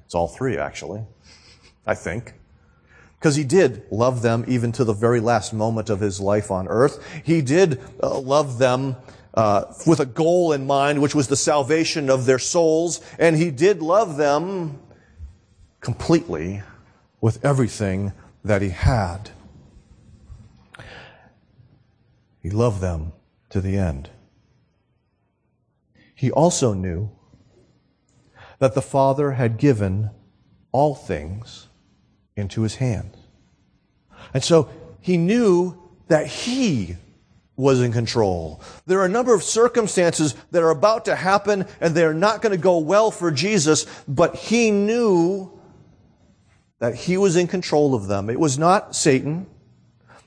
It's 0.06 0.14
all 0.14 0.28
three, 0.28 0.58
actually, 0.58 1.04
I 1.88 1.96
think. 1.96 2.34
Because 3.26 3.38
he 3.38 3.44
did 3.44 3.82
love 3.90 4.22
them 4.22 4.46
even 4.48 4.72
to 4.74 4.84
the 4.84 4.94
very 4.94 5.20
last 5.20 5.52
moment 5.52 5.90
of 5.90 6.00
his 6.00 6.22
life 6.22 6.52
on 6.52 6.68
earth. 6.68 7.04
He 7.24 7.42
did 7.42 7.82
uh, 8.04 8.20
love 8.20 8.60
them 8.60 8.98
uh, 9.34 9.64
with 9.88 10.00
a 10.00 10.06
goal 10.06 10.54
in 10.54 10.68
mind, 10.68 11.02
which 11.02 11.16
was 11.16 11.28
the 11.28 11.36
salvation 11.36 12.12
of 12.12 12.28
their 12.28 12.38
souls. 12.38 13.02
And 13.18 13.36
he 13.36 13.50
did 13.50 13.82
love 13.82 14.18
them 14.18 14.80
completely 15.80 16.62
with 17.20 17.44
everything 17.44 18.14
that 18.44 18.62
he 18.62 18.70
had. 18.70 19.32
He 22.44 22.52
loved 22.52 22.80
them 22.80 23.12
to 23.50 23.60
the 23.60 23.76
end. 23.76 24.12
He 26.14 26.30
also 26.30 26.74
knew 26.74 27.10
that 28.60 28.76
the 28.76 28.84
Father 28.84 29.32
had 29.32 29.58
given 29.58 30.12
all 30.72 30.94
things 30.94 31.70
into 32.36 32.64
his 32.64 32.76
hands. 32.76 33.15
And 34.36 34.44
so 34.44 34.68
he 35.00 35.16
knew 35.16 35.82
that 36.10 36.28
he 36.28 36.98
was 37.56 37.82
in 37.82 37.94
control. 37.94 38.62
There 38.86 39.00
are 39.00 39.06
a 39.06 39.10
number 39.10 39.34
of 39.34 39.44
circumstances 39.44 40.36
that 40.52 40.62
are 40.62 40.72
about 40.72 41.06
to 41.06 41.16
happen 41.16 41.66
and 41.80 41.96
they're 41.96 42.14
not 42.14 42.42
going 42.42 42.52
to 42.52 42.62
go 42.62 42.80
well 42.80 43.12
for 43.12 43.32
Jesus, 43.32 43.86
but 44.10 44.36
he 44.36 44.72
knew 44.72 45.58
that 46.80 46.96
he 46.96 47.16
was 47.16 47.38
in 47.38 47.48
control 47.48 47.96
of 47.96 48.08
them. 48.08 48.30
It 48.30 48.38
was 48.38 48.60
not 48.60 48.94
Satan. 48.94 49.48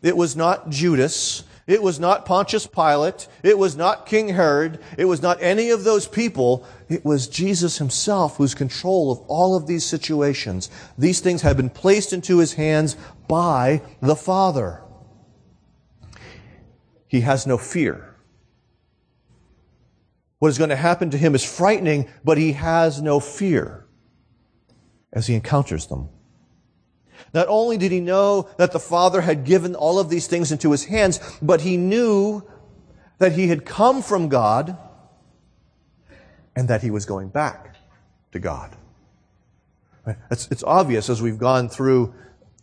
It 0.01 0.17
was 0.17 0.35
not 0.35 0.71
Judas. 0.71 1.45
It 1.67 1.83
was 1.83 2.01
not 2.01 2.25
Pontius 2.25 2.67
Pilate. 2.67 3.29
It 3.43 3.59
was 3.59 3.77
not 3.77 4.07
King 4.07 4.31
Herod. 4.31 4.81
It 4.97 5.05
was 5.05 5.21
not 5.21 5.43
any 5.43 5.69
of 5.69 5.85
those 5.85 6.09
people. 6.09 6.67
It 6.89 7.05
was 7.05 7.29
Jesus 7.29 7.77
himself 7.77 8.39
who's 8.39 8.55
control 8.55 9.13
of 9.13 9.19
all 9.29 9.55
of 9.55 9.67
these 9.67 9.85
situations. 9.85 10.71
These 10.97 11.21
things 11.21 11.43
had 11.43 11.59
been 11.59 11.69
placed 11.69 12.15
into 12.15 12.39
his 12.39 12.55
hands 12.55 12.97
by 13.29 13.83
the 14.01 14.17
Father. 14.17 14.83
He 17.07 17.21
has 17.21 17.47
no 17.47 17.57
fear. 17.59 18.17
What 20.39 20.49
is 20.49 20.59
going 20.59 20.71
to 20.71 20.77
happen 20.77 21.11
to 21.11 21.19
him 21.19 21.35
is 21.35 21.45
frightening, 21.45 22.09
but 22.25 22.39
he 22.39 22.53
has 22.53 23.03
no 23.03 23.21
fear 23.21 23.87
as 25.13 25.27
he 25.27 25.35
encounters 25.35 25.87
them. 25.87 26.09
Not 27.35 27.49
only 27.49 27.77
did 27.77 27.91
he 27.91 28.01
know 28.01 28.49
that 28.57 28.73
the 28.73 28.79
Father 28.79 29.21
had 29.21 29.45
given 29.45 29.75
all 29.75 29.99
of 29.99 30.09
these 30.09 30.27
things 30.27 30.53
into 30.53 30.71
his 30.71 30.85
hands, 30.85 31.21
but 31.43 31.63
he 31.63 31.77
knew 31.77 32.43
that 33.19 33.33
he 33.33 33.49
had 33.49 33.65
come 33.65 34.03
from 34.03 34.29
God 34.29 34.77
and 36.55 36.69
that 36.69 36.83
he 36.83 36.91
was 36.91 37.05
going 37.05 37.29
back 37.29 37.77
to 38.33 38.39
God. 38.39 38.77
It's, 40.31 40.49
it's 40.51 40.65
obvious 40.65 41.11
as 41.11 41.21
we've 41.21 41.39
gone 41.39 41.69
through 41.69 42.15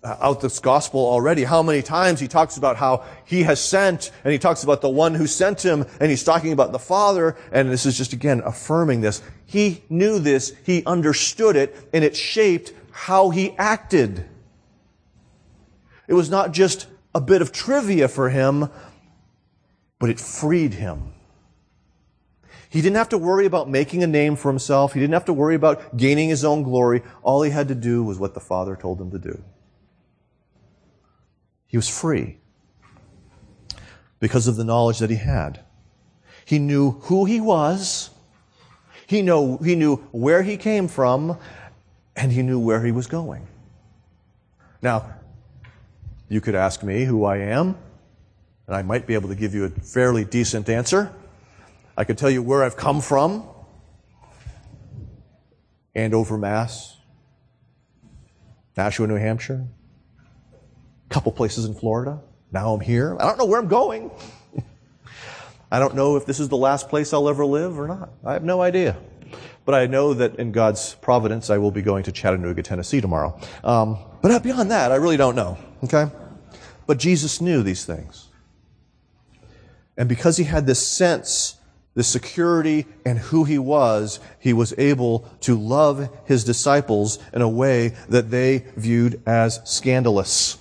Uh, 0.06 0.16
out 0.22 0.40
this 0.40 0.60
gospel 0.60 1.00
already 1.00 1.44
how 1.44 1.64
many 1.64 1.82
times 1.82 2.20
he 2.20 2.28
talks 2.28 2.58
about 2.58 2.76
how 2.76 3.04
he 3.26 3.42
has 3.42 3.60
sent 3.60 4.12
and 4.24 4.32
he 4.32 4.38
talks 4.38 4.64
about 4.64 4.80
the 4.82 4.90
one 4.90 5.16
who 5.16 5.26
sent 5.26 5.66
him 5.66 5.84
and 6.00 6.12
he's 6.12 6.24
talking 6.24 6.52
about 6.52 6.72
the 6.72 6.78
father 6.78 7.36
and 7.52 7.72
this 7.72 7.88
is 7.88 7.98
just 7.98 8.14
again 8.14 8.40
affirming 8.46 9.02
this 9.02 9.24
he 9.48 9.84
knew 9.90 10.20
this 10.20 10.54
he 10.64 10.86
understood 10.86 11.56
it 11.56 11.76
and 11.92 12.04
it 12.04 12.16
shaped 12.16 12.72
how 12.92 13.32
he 13.32 13.56
acted 13.58 14.24
it 16.08 16.14
was 16.14 16.30
not 16.30 16.52
just 16.52 16.88
a 17.14 17.22
bit 17.22 17.42
of 17.42 17.52
trivia 17.52 18.08
for 18.08 18.30
him, 18.30 18.70
but 20.00 20.10
it 20.10 20.20
freed 20.20 20.74
him. 20.74 21.14
He 22.70 22.82
didn't 22.82 22.98
have 22.98 23.10
to 23.10 23.18
worry 23.18 23.46
about 23.46 23.70
making 23.70 24.04
a 24.04 24.08
name 24.08 24.36
for 24.36 24.50
himself. 24.50 24.94
He 24.94 25.00
didn't 25.00 25.14
have 25.14 25.26
to 25.26 25.34
worry 25.34 25.56
about 25.56 25.96
gaining 25.96 26.30
his 26.30 26.44
own 26.44 26.64
glory. 26.64 27.04
All 27.24 27.42
he 27.42 27.52
had 27.52 27.70
to 27.70 27.76
do 27.76 28.04
was 28.04 28.20
what 28.20 28.34
the 28.34 28.42
Father 28.42 28.76
told 28.76 29.00
him 29.00 29.12
to 29.12 29.20
do. 29.20 29.42
He 31.76 31.78
was 31.78 31.90
free 31.90 32.38
because 34.22 34.48
of 34.48 34.56
the 34.56 34.64
knowledge 34.64 35.00
that 35.00 35.10
he 35.10 35.18
had. 35.18 35.60
He 36.46 36.58
knew 36.58 36.92
who 36.92 37.26
he 37.26 37.42
was. 37.42 38.12
He 39.08 39.22
knew, 39.22 39.58
he 39.58 39.76
knew 39.76 39.98
where 40.14 40.42
he 40.42 40.56
came 40.56 40.88
from 40.88 41.38
and 42.16 42.32
he 42.32 42.44
knew 42.44 42.62
where 42.62 42.82
he 42.82 42.94
was 42.94 43.08
going. 43.08 43.46
Now, 44.82 45.16
you 46.30 46.40
could 46.40 46.56
ask 46.56 46.82
me 46.82 47.04
who 47.04 47.26
I 47.26 47.40
am, 47.40 47.78
and 48.68 48.76
I 48.78 48.82
might 48.82 49.06
be 49.06 49.14
able 49.14 49.28
to 49.28 49.36
give 49.36 49.54
you 49.54 49.66
a 49.66 49.70
fairly 49.70 50.24
decent 50.24 50.70
answer. 50.70 51.14
I 51.98 52.06
could 52.06 52.18
tell 52.18 52.30
you 52.30 52.42
where 52.42 52.64
I've 52.64 52.78
come 52.78 53.02
from 53.02 53.44
Andover, 55.94 56.38
Mass, 56.38 56.96
Nashua, 58.78 59.08
New 59.08 59.16
Hampshire, 59.16 59.68
a 61.10 61.14
couple 61.14 61.32
places 61.32 61.66
in 61.66 61.74
Florida. 61.74 62.22
Now 62.52 62.74
I'm 62.74 62.80
here. 62.80 63.16
I 63.20 63.26
don't 63.26 63.38
know 63.38 63.46
where 63.46 63.60
I'm 63.60 63.68
going. 63.68 64.12
I 65.72 65.80
don't 65.80 65.96
know 65.96 66.16
if 66.16 66.26
this 66.26 66.40
is 66.40 66.50
the 66.50 66.58
last 66.58 66.90
place 66.90 67.14
I'll 67.14 67.30
ever 67.30 67.46
live 67.46 67.80
or 67.80 67.88
not. 67.88 68.10
I 68.24 68.34
have 68.34 68.44
no 68.44 68.62
idea. 68.62 68.98
But 69.66 69.76
I 69.76 69.88
know 69.88 70.14
that 70.14 70.36
in 70.36 70.52
God's 70.52 70.96
providence, 70.96 71.50
I 71.50 71.58
will 71.58 71.72
be 71.72 71.82
going 71.82 72.04
to 72.04 72.12
Chattanooga, 72.12 72.62
Tennessee 72.62 73.02
tomorrow. 73.02 73.40
Um, 73.64 73.98
but 74.22 74.44
beyond 74.44 74.72
that, 74.72 74.92
I 74.92 74.96
really 74.96 75.18
don't 75.18 75.36
know. 75.36 75.58
Okay? 75.84 76.06
But 76.86 77.00
Jesus 77.00 77.42
knew 77.42 77.64
these 77.64 77.84
things. 77.84 78.30
And 79.98 80.08
because 80.08 80.38
he 80.38 80.44
had 80.44 80.68
this 80.68 80.86
sense, 80.86 81.58
this 81.96 82.08
security, 82.08 82.86
and 83.06 83.18
who 83.18 83.44
he 83.44 83.58
was, 83.58 84.20
he 84.40 84.54
was 84.54 84.74
able 84.78 85.20
to 85.42 85.56
love 85.56 86.10
his 86.26 86.44
disciples 86.44 87.18
in 87.34 87.42
a 87.42 87.50
way 87.50 87.96
that 88.10 88.30
they 88.30 88.66
viewed 88.76 89.22
as 89.26 89.62
scandalous. 89.64 90.58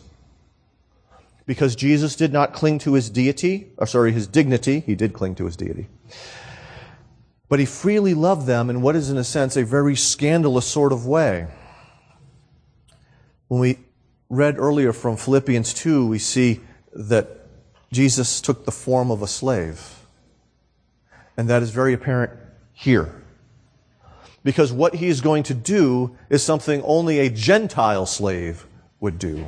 Because 1.47 1.77
Jesus 1.77 2.17
did 2.17 2.33
not 2.33 2.55
cling 2.55 2.79
to 2.81 2.95
his 2.95 3.11
deity, 3.11 3.73
or 3.77 3.87
sorry, 3.87 4.13
his 4.13 4.27
dignity, 4.27 4.81
he 4.81 4.95
did 4.95 5.13
cling 5.13 5.35
to 5.35 5.45
his 5.45 5.57
deity. 5.57 5.89
But 7.49 7.59
he 7.59 7.67
freely 7.67 8.15
loved 8.15 8.47
them 8.47 8.71
in 8.71 8.81
what 8.81 8.97
is, 8.97 9.11
in 9.11 9.19
a 9.19 9.25
sense, 9.25 9.57
a 9.57 9.65
very 9.65 9.95
scandalous 9.95 10.67
sort 10.67 10.93
of 10.93 11.07
way. 11.07 11.47
When 13.49 13.61
we 13.61 13.79
read 14.31 14.59
earlier 14.59 14.93
from 14.93 15.17
Philippians 15.17 15.75
2, 15.75 16.07
we 16.07 16.19
see 16.19 16.61
that 16.95 17.47
Jesus 17.93 18.41
took 18.41 18.65
the 18.65 18.73
form 18.73 19.11
of 19.11 19.21
a 19.21 19.29
slave. 19.29 20.07
And 21.37 21.49
that 21.51 21.63
is 21.63 21.71
very 21.71 21.93
apparent 21.93 22.33
here. 22.73 23.23
Because 24.43 24.73
what 24.73 24.97
he 24.97 25.09
is 25.09 25.21
going 25.21 25.43
to 25.45 25.55
do 25.55 26.17
is 26.31 26.43
something 26.43 26.83
only 26.83 27.19
a 27.19 27.31
Gentile 27.31 28.07
slave 28.07 28.67
would 29.01 29.19
do. 29.19 29.47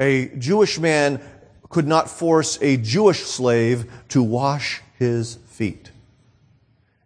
A 0.00 0.28
Jewish 0.38 0.78
man 0.78 1.20
could 1.68 1.86
not 1.86 2.10
force 2.10 2.58
a 2.62 2.78
Jewish 2.78 3.20
slave 3.20 3.90
to 4.08 4.22
wash 4.22 4.82
his 4.98 5.36
feet. 5.46 5.90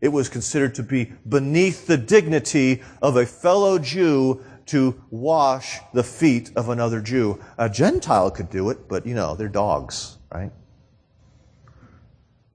It 0.01 0.09
was 0.09 0.29
considered 0.29 0.75
to 0.77 0.83
be 0.83 1.13
beneath 1.29 1.87
the 1.87 1.97
dignity 1.97 2.83
of 3.03 3.17
a 3.17 3.27
fellow 3.27 3.79
Jew 3.79 4.43
to 4.67 5.03
wash 5.11 5.79
the 5.93 6.05
feet 6.05 6.51
of 6.57 6.69
another 6.69 7.01
Jew. 7.01 7.43
A 7.59 7.69
Gentile 7.69 8.31
could 8.31 8.49
do 8.49 8.71
it, 8.71 8.89
but 8.89 9.07
you 9.07 9.15
know, 9.15 9.35
they're 9.35 9.49
dogs, 9.49 10.17
right? 10.33 10.53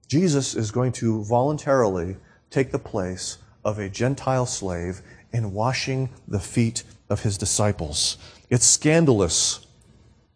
Jesus 0.07 0.55
is 0.55 0.71
going 0.71 0.91
to 0.93 1.23
voluntarily 1.25 2.17
take 2.49 2.71
the 2.71 2.79
place 2.79 3.37
of 3.63 3.77
a 3.77 3.89
Gentile 3.89 4.45
slave 4.45 5.01
in 5.31 5.53
washing 5.53 6.09
the 6.27 6.39
feet 6.39 6.83
of 7.09 7.21
his 7.21 7.37
disciples. 7.37 8.17
It's 8.49 8.65
scandalous 8.65 9.67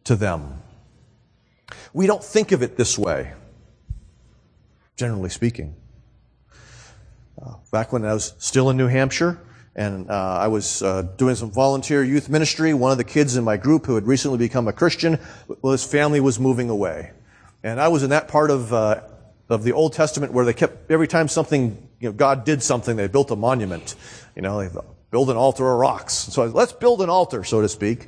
to 0.05 0.15
them. 0.15 0.62
We 1.93 2.07
don't 2.07 2.24
think 2.24 2.51
of 2.51 2.62
it 2.62 2.77
this 2.77 2.98
way, 2.98 3.33
generally 4.95 5.29
speaking. 5.29 5.75
Uh, 7.41 7.55
back 7.72 7.91
when 7.91 8.05
I 8.05 8.13
was 8.13 8.33
still 8.38 8.69
in 8.69 8.77
New 8.77 8.88
Hampshire, 8.88 9.39
and 9.75 10.10
uh, 10.10 10.13
I 10.13 10.48
was 10.48 10.83
uh, 10.83 11.01
doing 11.17 11.36
some 11.36 11.51
volunteer 11.51 12.03
youth 12.03 12.29
ministry. 12.29 12.74
One 12.74 12.91
of 12.91 12.98
the 12.98 13.03
kids 13.03 13.36
in 13.36 13.43
my 13.43 13.57
group 13.57 13.86
who 13.86 13.95
had 13.95 14.05
recently 14.05 14.38
become 14.38 14.67
a 14.67 14.74
Christian, 14.74 15.19
well, 15.62 15.72
his 15.72 15.83
family 15.83 16.19
was 16.19 16.39
moving 16.39 16.69
away, 16.69 17.12
and 17.63 17.79
I 17.79 17.88
was 17.88 18.03
in 18.03 18.12
that 18.12 18.27
part 18.27 18.51
of 18.51 18.72
uh, 18.72 19.01
of 19.50 19.63
the 19.63 19.74
Old 19.74 19.93
Testament 19.93 20.33
where 20.33 20.45
they 20.45 20.53
kept 20.53 20.91
every 20.91 21.07
time 21.07 21.27
something, 21.27 21.77
you 22.00 22.10
know, 22.10 22.13
God 22.13 22.45
did 22.45 22.62
something, 22.63 22.95
they 22.95 23.07
built 23.07 23.31
a 23.31 23.36
monument. 23.36 23.95
You 24.36 24.41
know, 24.41 24.63
they 24.63 24.79
build 25.12 25.29
an 25.29 25.38
altar 25.38 25.69
of 25.69 25.79
rocks. 25.79 26.13
So 26.13 26.45
let's 26.45 26.74
build 26.74 27.01
an 27.01 27.10
altar, 27.10 27.43
so 27.43 27.62
to 27.62 27.69
speak. 27.69 28.07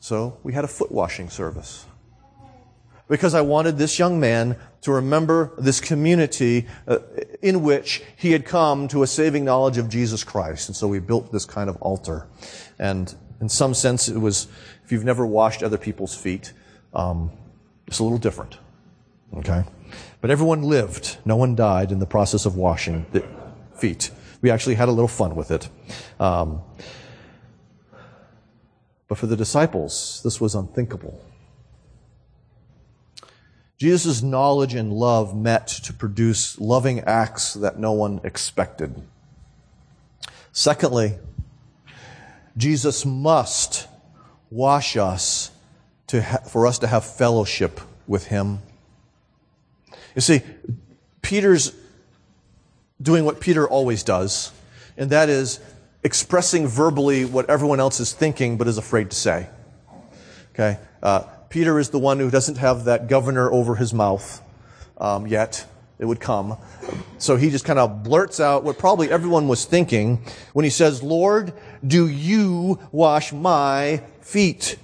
So 0.00 0.38
we 0.42 0.52
had 0.52 0.64
a 0.64 0.68
foot 0.68 0.90
washing 0.90 1.28
service 1.28 1.86
because 3.08 3.34
I 3.34 3.42
wanted 3.42 3.76
this 3.76 3.98
young 3.98 4.18
man 4.18 4.56
to 4.82 4.92
remember 4.92 5.52
this 5.58 5.80
community 5.80 6.66
uh, 6.88 6.98
in 7.42 7.62
which 7.62 8.02
he 8.16 8.32
had 8.32 8.46
come 8.46 8.88
to 8.88 9.02
a 9.02 9.06
saving 9.06 9.44
knowledge 9.44 9.76
of 9.76 9.88
Jesus 9.88 10.24
Christ. 10.24 10.68
And 10.68 10.76
so 10.76 10.88
we 10.88 11.00
built 11.00 11.32
this 11.32 11.44
kind 11.44 11.68
of 11.68 11.76
altar. 11.82 12.26
And 12.78 13.14
In 13.40 13.48
some 13.48 13.72
sense, 13.72 14.08
it 14.08 14.18
was, 14.18 14.48
if 14.84 14.92
you've 14.92 15.04
never 15.04 15.26
washed 15.26 15.62
other 15.62 15.78
people's 15.78 16.14
feet, 16.14 16.52
um, 16.92 17.30
it's 17.86 17.98
a 17.98 18.02
little 18.02 18.18
different. 18.18 18.58
Okay? 19.38 19.64
But 20.20 20.30
everyone 20.30 20.62
lived. 20.62 21.16
No 21.24 21.36
one 21.36 21.54
died 21.54 21.90
in 21.90 21.98
the 21.98 22.06
process 22.06 22.44
of 22.44 22.56
washing 22.56 23.06
the 23.12 23.24
feet. 23.74 24.10
We 24.42 24.50
actually 24.50 24.74
had 24.74 24.88
a 24.88 24.92
little 24.92 25.08
fun 25.08 25.36
with 25.36 25.50
it. 25.50 25.68
Um, 26.18 26.62
but 29.10 29.18
for 29.18 29.26
the 29.26 29.36
disciples, 29.36 30.20
this 30.22 30.40
was 30.40 30.54
unthinkable. 30.54 31.20
Jesus' 33.76 34.22
knowledge 34.22 34.72
and 34.72 34.92
love 34.92 35.34
met 35.36 35.66
to 35.66 35.92
produce 35.92 36.60
loving 36.60 37.00
acts 37.00 37.54
that 37.54 37.76
no 37.76 37.90
one 37.90 38.20
expected. 38.22 39.02
Secondly, 40.52 41.18
Jesus 42.56 43.04
must 43.04 43.88
wash 44.48 44.96
us 44.96 45.50
to 46.06 46.22
ha- 46.22 46.44
for 46.46 46.68
us 46.68 46.78
to 46.78 46.86
have 46.86 47.04
fellowship 47.04 47.80
with 48.06 48.28
Him. 48.28 48.60
You 50.14 50.20
see, 50.20 50.42
Peter's 51.20 51.74
doing 53.02 53.24
what 53.24 53.40
Peter 53.40 53.68
always 53.68 54.04
does, 54.04 54.52
and 54.96 55.10
that 55.10 55.28
is 55.28 55.58
expressing 56.02 56.66
verbally 56.66 57.24
what 57.24 57.48
everyone 57.50 57.80
else 57.80 58.00
is 58.00 58.12
thinking 58.12 58.56
but 58.56 58.66
is 58.66 58.78
afraid 58.78 59.10
to 59.10 59.16
say. 59.16 59.48
Okay? 60.54 60.78
Uh, 61.02 61.20
Peter 61.48 61.78
is 61.78 61.90
the 61.90 61.98
one 61.98 62.18
who 62.18 62.30
doesn't 62.30 62.58
have 62.58 62.84
that 62.84 63.08
governor 63.08 63.50
over 63.50 63.74
his 63.74 63.92
mouth 63.92 64.40
um, 64.98 65.26
yet. 65.26 65.66
It 65.98 66.06
would 66.06 66.20
come. 66.20 66.56
So 67.18 67.36
he 67.36 67.50
just 67.50 67.66
kind 67.66 67.78
of 67.78 68.02
blurts 68.02 68.40
out 68.40 68.64
what 68.64 68.78
probably 68.78 69.10
everyone 69.10 69.48
was 69.48 69.66
thinking 69.66 70.24
when 70.54 70.64
he 70.64 70.70
says, 70.70 71.02
Lord, 71.02 71.52
do 71.86 72.08
you 72.08 72.78
wash 72.90 73.32
my 73.34 74.02
feet? 74.22 74.78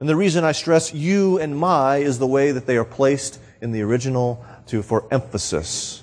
And 0.00 0.08
the 0.08 0.16
reason 0.16 0.42
I 0.42 0.50
stress 0.50 0.92
you 0.92 1.38
and 1.38 1.56
my 1.56 1.98
is 1.98 2.18
the 2.18 2.26
way 2.26 2.50
that 2.50 2.66
they 2.66 2.76
are 2.76 2.84
placed 2.84 3.38
in 3.60 3.70
the 3.70 3.82
original 3.82 4.44
to, 4.66 4.82
for 4.82 5.06
emphasis. 5.12 6.02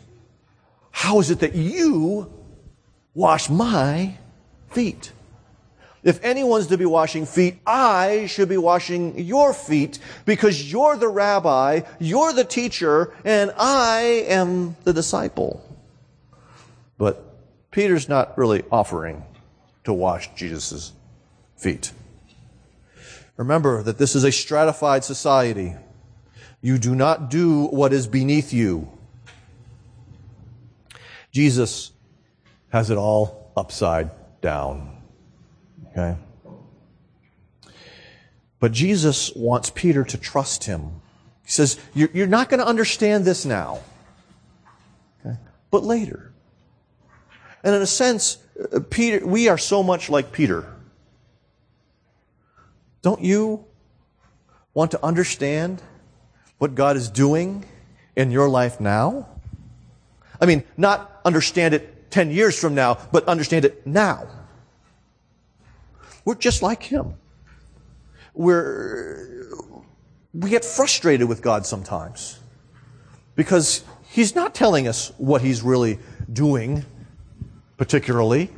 How 0.91 1.19
is 1.19 1.29
it 1.31 1.39
that 1.39 1.55
you 1.55 2.31
wash 3.13 3.49
my 3.49 4.17
feet? 4.69 5.11
If 6.01 6.23
anyone's 6.23 6.67
to 6.67 6.77
be 6.77 6.85
washing 6.85 7.25
feet, 7.25 7.59
I 7.67 8.27
should 8.27 8.47
be 8.47 8.57
washing 8.57 9.19
your 9.19 9.53
feet 9.53 9.99
because 10.25 10.71
you're 10.71 10.95
the 10.95 11.09
rabbi, 11.09 11.81
you're 11.99 12.31
the 12.31 12.45
teacher, 12.45 13.13
and 13.25 13.51
I 13.57 14.25
am 14.27 14.77
the 14.85 14.93
disciple. 14.93 15.61
But 16.97 17.25
Peter's 17.71 18.07
not 18.07 18.37
really 18.37 18.63
offering 18.71 19.23
to 19.83 19.93
wash 19.93 20.33
Jesus' 20.35 20.93
feet. 21.57 21.91
Remember 23.35 23.83
that 23.83 23.97
this 23.97 24.15
is 24.15 24.23
a 24.23 24.31
stratified 24.31 25.03
society. 25.03 25.75
You 26.61 26.77
do 26.77 26.95
not 26.95 27.29
do 27.29 27.65
what 27.67 27.93
is 27.93 28.07
beneath 28.07 28.53
you. 28.53 28.89
Jesus 31.31 31.91
has 32.69 32.89
it 32.89 32.97
all 32.97 33.51
upside 33.57 34.09
down. 34.41 35.01
Okay? 35.87 36.15
But 38.59 38.71
Jesus 38.71 39.31
wants 39.35 39.69
Peter 39.69 40.03
to 40.03 40.17
trust 40.17 40.65
him. 40.65 41.01
He 41.45 41.51
says, 41.51 41.79
You're 41.93 42.27
not 42.27 42.49
going 42.49 42.59
to 42.59 42.67
understand 42.67 43.25
this 43.25 43.45
now, 43.45 43.79
okay? 45.25 45.37
but 45.71 45.83
later. 45.83 46.31
And 47.63 47.75
in 47.75 47.81
a 47.81 47.87
sense, 47.87 48.37
uh, 48.73 48.79
Peter, 48.89 49.25
we 49.25 49.49
are 49.49 49.57
so 49.57 49.81
much 49.81 50.09
like 50.09 50.31
Peter. 50.31 50.65
Don't 53.01 53.21
you 53.21 53.65
want 54.73 54.91
to 54.91 55.03
understand 55.03 55.81
what 56.57 56.75
God 56.75 56.97
is 56.97 57.09
doing 57.09 57.65
in 58.15 58.31
your 58.31 58.49
life 58.49 58.79
now? 58.79 59.27
I 60.39 60.45
mean, 60.45 60.63
not 60.77 61.19
understand 61.25 61.73
it 61.73 61.98
10 62.09 62.31
years 62.31 62.59
from 62.59 62.75
now, 62.75 62.97
but 63.11 63.25
understand 63.27 63.65
it 63.65 63.85
now. 63.85 64.27
We're 66.25 66.35
just 66.35 66.61
like 66.61 66.83
him. 66.83 67.15
We're, 68.33 69.47
we 70.33 70.49
get 70.49 70.63
frustrated 70.63 71.27
with 71.27 71.41
God 71.41 71.65
sometimes 71.65 72.39
because 73.35 73.83
he's 74.09 74.35
not 74.35 74.53
telling 74.53 74.87
us 74.87 75.11
what 75.17 75.41
he's 75.41 75.61
really 75.61 75.99
doing, 76.31 76.85
particularly. 77.77 78.49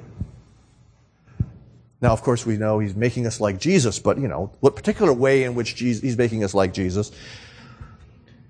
Now, 2.01 2.11
of 2.11 2.23
course, 2.23 2.45
we 2.45 2.57
know 2.57 2.79
he's 2.79 2.95
making 2.95 3.27
us 3.27 3.39
like 3.39 3.59
Jesus, 3.59 3.99
but 3.99 4.17
you 4.17 4.27
know, 4.27 4.51
what 4.59 4.75
particular 4.75 5.13
way 5.13 5.43
in 5.43 5.53
which 5.55 5.75
Jesus, 5.75 6.01
he's 6.01 6.17
making 6.17 6.43
us 6.43 6.53
like 6.53 6.73
Jesus. 6.73 7.11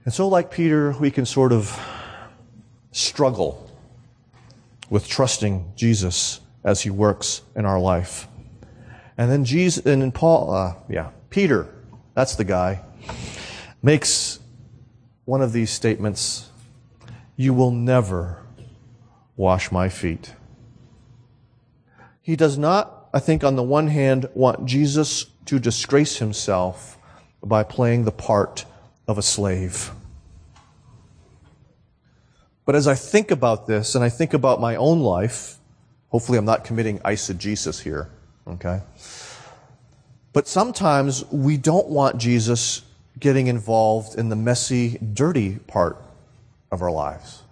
And 0.05 0.13
so, 0.13 0.27
like 0.27 0.51
Peter, 0.51 0.95
we 0.99 1.11
can 1.11 1.25
sort 1.25 1.51
of 1.51 1.77
struggle 2.91 3.70
with 4.91 5.07
trusting 5.07 5.71
Jesus 5.75 6.41
as 6.65 6.81
he 6.81 6.89
works 6.89 7.41
in 7.55 7.65
our 7.65 7.79
life. 7.79 8.27
And 9.17 9.31
then 9.31 9.45
Jesus, 9.45 9.85
and 9.85 10.01
then 10.01 10.11
Paul, 10.11 10.53
uh, 10.53 10.75
yeah, 10.89 11.11
Peter, 11.29 11.73
that's 12.13 12.35
the 12.35 12.43
guy, 12.43 12.83
makes 13.81 14.39
one 15.23 15.41
of 15.41 15.53
these 15.53 15.71
statements 15.71 16.49
You 17.37 17.53
will 17.53 17.71
never 17.71 18.43
wash 19.37 19.71
my 19.71 19.87
feet. 19.87 20.35
He 22.21 22.35
does 22.35 22.57
not, 22.57 23.07
I 23.13 23.19
think, 23.19 23.43
on 23.45 23.55
the 23.55 23.63
one 23.63 23.87
hand, 23.87 24.27
want 24.33 24.65
Jesus 24.65 25.25
to 25.45 25.57
disgrace 25.57 26.17
himself 26.17 26.97
by 27.41 27.63
playing 27.63 28.03
the 28.03 28.11
part 28.11 28.65
of 29.07 29.17
a 29.17 29.23
slave. 29.23 29.91
But 32.65 32.75
as 32.75 32.87
I 32.87 32.95
think 32.95 33.31
about 33.31 33.67
this 33.67 33.95
and 33.95 34.03
I 34.03 34.09
think 34.09 34.33
about 34.33 34.61
my 34.61 34.75
own 34.75 34.99
life, 34.99 35.57
hopefully 36.09 36.37
I'm 36.37 36.45
not 36.45 36.63
committing 36.63 36.99
eisegesis 36.99 37.81
here. 37.81 38.09
Okay? 38.47 38.81
But 40.33 40.47
sometimes 40.47 41.25
we 41.31 41.57
don't 41.57 41.89
want 41.89 42.17
Jesus 42.17 42.83
getting 43.19 43.47
involved 43.47 44.17
in 44.17 44.29
the 44.29 44.35
messy, 44.35 44.97
dirty 45.13 45.57
part 45.67 46.01
of 46.71 46.81
our 46.81 46.91
lives. 46.91 47.43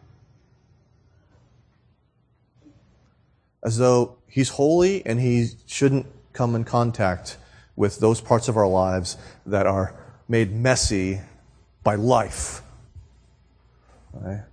As 3.63 3.77
though 3.77 4.15
he's 4.27 4.49
holy 4.49 5.05
and 5.05 5.19
he 5.19 5.49
shouldn't 5.65 6.05
come 6.31 6.55
in 6.55 6.63
contact 6.63 7.37
with 7.75 7.99
those 7.99 8.21
parts 8.21 8.47
of 8.47 8.55
our 8.55 8.67
lives 8.67 9.17
that 9.45 9.65
are 9.65 9.93
made 10.27 10.53
messy 10.53 11.19
by 11.83 11.95
life. 11.95 12.61
Right? 14.13 14.43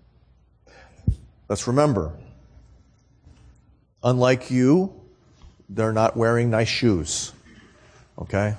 Let's 1.48 1.66
remember, 1.68 2.12
unlike 4.02 4.50
you, 4.50 4.92
they're 5.68 5.92
not 5.92 6.16
wearing 6.16 6.50
nice 6.50 6.68
shoes. 6.68 7.32
Okay? 8.18 8.54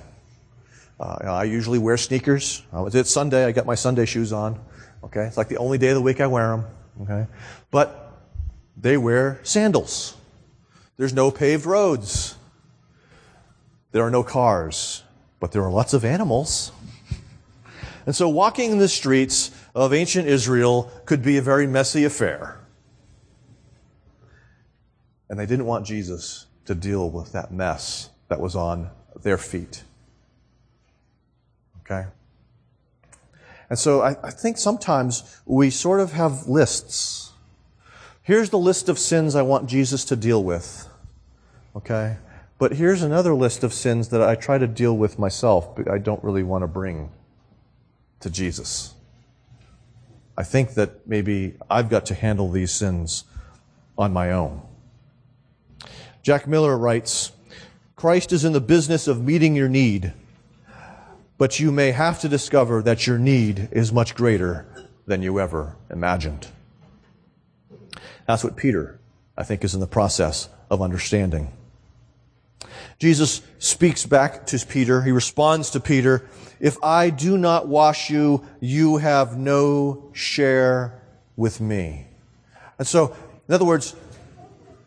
Uh, 0.98 1.18
I 1.22 1.44
usually 1.44 1.78
wear 1.78 1.96
sneakers. 1.96 2.62
Uh, 2.72 2.86
it's 2.86 3.10
Sunday, 3.10 3.44
I 3.44 3.52
got 3.52 3.66
my 3.66 3.74
Sunday 3.74 4.06
shoes 4.06 4.32
on. 4.32 4.58
Okay? 5.04 5.26
It's 5.26 5.36
like 5.36 5.48
the 5.48 5.58
only 5.58 5.76
day 5.76 5.88
of 5.88 5.96
the 5.96 6.02
week 6.02 6.20
I 6.20 6.26
wear 6.26 6.48
them. 6.48 6.64
Okay? 7.02 7.26
But 7.70 8.10
they 8.76 8.96
wear 8.96 9.38
sandals. 9.42 10.16
There's 10.96 11.12
no 11.12 11.30
paved 11.30 11.66
roads. 11.66 12.36
There 13.92 14.02
are 14.02 14.10
no 14.10 14.22
cars, 14.22 15.02
but 15.40 15.52
there 15.52 15.62
are 15.62 15.70
lots 15.70 15.92
of 15.92 16.04
animals. 16.04 16.72
And 18.06 18.16
so 18.16 18.28
walking 18.28 18.72
in 18.72 18.78
the 18.78 18.88
streets 18.88 19.50
of 19.74 19.92
ancient 19.92 20.26
Israel 20.26 20.90
could 21.04 21.22
be 21.22 21.36
a 21.36 21.42
very 21.42 21.66
messy 21.66 22.04
affair. 22.04 22.58
And 25.28 25.38
they 25.38 25.46
didn't 25.46 25.66
want 25.66 25.86
Jesus 25.86 26.46
to 26.64 26.74
deal 26.74 27.10
with 27.10 27.32
that 27.32 27.52
mess 27.52 28.10
that 28.28 28.40
was 28.40 28.54
on 28.54 28.90
their 29.22 29.38
feet. 29.38 29.82
Okay? 31.80 32.06
And 33.70 33.78
so 33.78 34.00
I, 34.02 34.16
I, 34.22 34.30
think 34.30 34.56
sometimes 34.56 35.40
we 35.44 35.70
sort 35.70 36.00
of 36.00 36.12
have 36.12 36.46
lists. 36.46 37.32
Here's 38.22 38.50
the 38.50 38.58
list 38.58 38.88
of 38.88 38.98
sins 38.98 39.34
I 39.34 39.42
want 39.42 39.68
Jesus 39.68 40.04
to 40.06 40.16
deal 40.16 40.42
with. 40.42 40.88
Okay? 41.76 42.16
But 42.58 42.72
here's 42.72 43.02
another 43.02 43.34
list 43.34 43.62
of 43.64 43.72
sins 43.72 44.08
that 44.08 44.22
I 44.22 44.34
try 44.34 44.58
to 44.58 44.66
deal 44.66 44.96
with 44.96 45.18
myself, 45.18 45.76
but 45.76 45.88
I 45.88 45.98
don't 45.98 46.22
really 46.24 46.42
want 46.42 46.62
to 46.62 46.68
bring 46.68 47.10
to 48.20 48.30
Jesus. 48.30 48.94
I 50.36 50.42
think 50.44 50.74
that 50.74 51.06
maybe 51.06 51.54
I've 51.70 51.88
got 51.88 52.06
to 52.06 52.14
handle 52.14 52.50
these 52.50 52.72
sins 52.72 53.24
on 53.96 54.12
my 54.12 54.32
own. 54.32 54.62
Jack 56.28 56.46
Miller 56.46 56.76
writes 56.76 57.32
Christ 57.96 58.34
is 58.34 58.44
in 58.44 58.52
the 58.52 58.60
business 58.60 59.08
of 59.08 59.24
meeting 59.24 59.56
your 59.56 59.70
need, 59.70 60.12
but 61.38 61.58
you 61.58 61.72
may 61.72 61.90
have 61.90 62.20
to 62.20 62.28
discover 62.28 62.82
that 62.82 63.06
your 63.06 63.18
need 63.18 63.70
is 63.72 63.94
much 63.94 64.14
greater 64.14 64.66
than 65.06 65.22
you 65.22 65.40
ever 65.40 65.74
imagined. 65.88 66.46
That's 68.26 68.44
what 68.44 68.56
Peter, 68.56 69.00
I 69.38 69.42
think, 69.42 69.64
is 69.64 69.72
in 69.72 69.80
the 69.80 69.86
process 69.86 70.50
of 70.68 70.82
understanding. 70.82 71.50
Jesus 72.98 73.40
speaks 73.58 74.04
back 74.04 74.44
to 74.48 74.66
Peter. 74.66 75.00
He 75.00 75.12
responds 75.12 75.70
to 75.70 75.80
Peter, 75.80 76.28
If 76.60 76.76
I 76.84 77.08
do 77.08 77.38
not 77.38 77.68
wash 77.68 78.10
you, 78.10 78.44
you 78.60 78.98
have 78.98 79.38
no 79.38 80.10
share 80.12 81.00
with 81.36 81.58
me. 81.58 82.06
And 82.78 82.86
so, 82.86 83.16
in 83.48 83.54
other 83.54 83.64
words, 83.64 83.96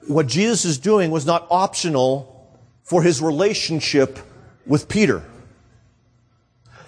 what 0.08 0.28
Jesus 0.28 0.66
is 0.66 0.78
doing 0.78 1.12
was 1.12 1.26
not 1.26 1.48
optional 1.50 2.60
for 2.84 3.04
his 3.04 3.22
relationship 3.22 4.20
with 4.66 4.88
Peter. 4.88 5.24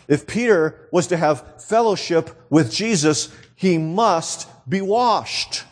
If 0.08 0.28
Peter 0.28 0.88
was 0.92 1.08
to 1.08 1.18
have 1.18 1.64
fellowship 1.64 2.30
with 2.50 2.72
Jesus, 2.72 3.34
he 3.56 3.78
must 3.78 4.48
be 4.68 4.82
washed. 4.82 5.64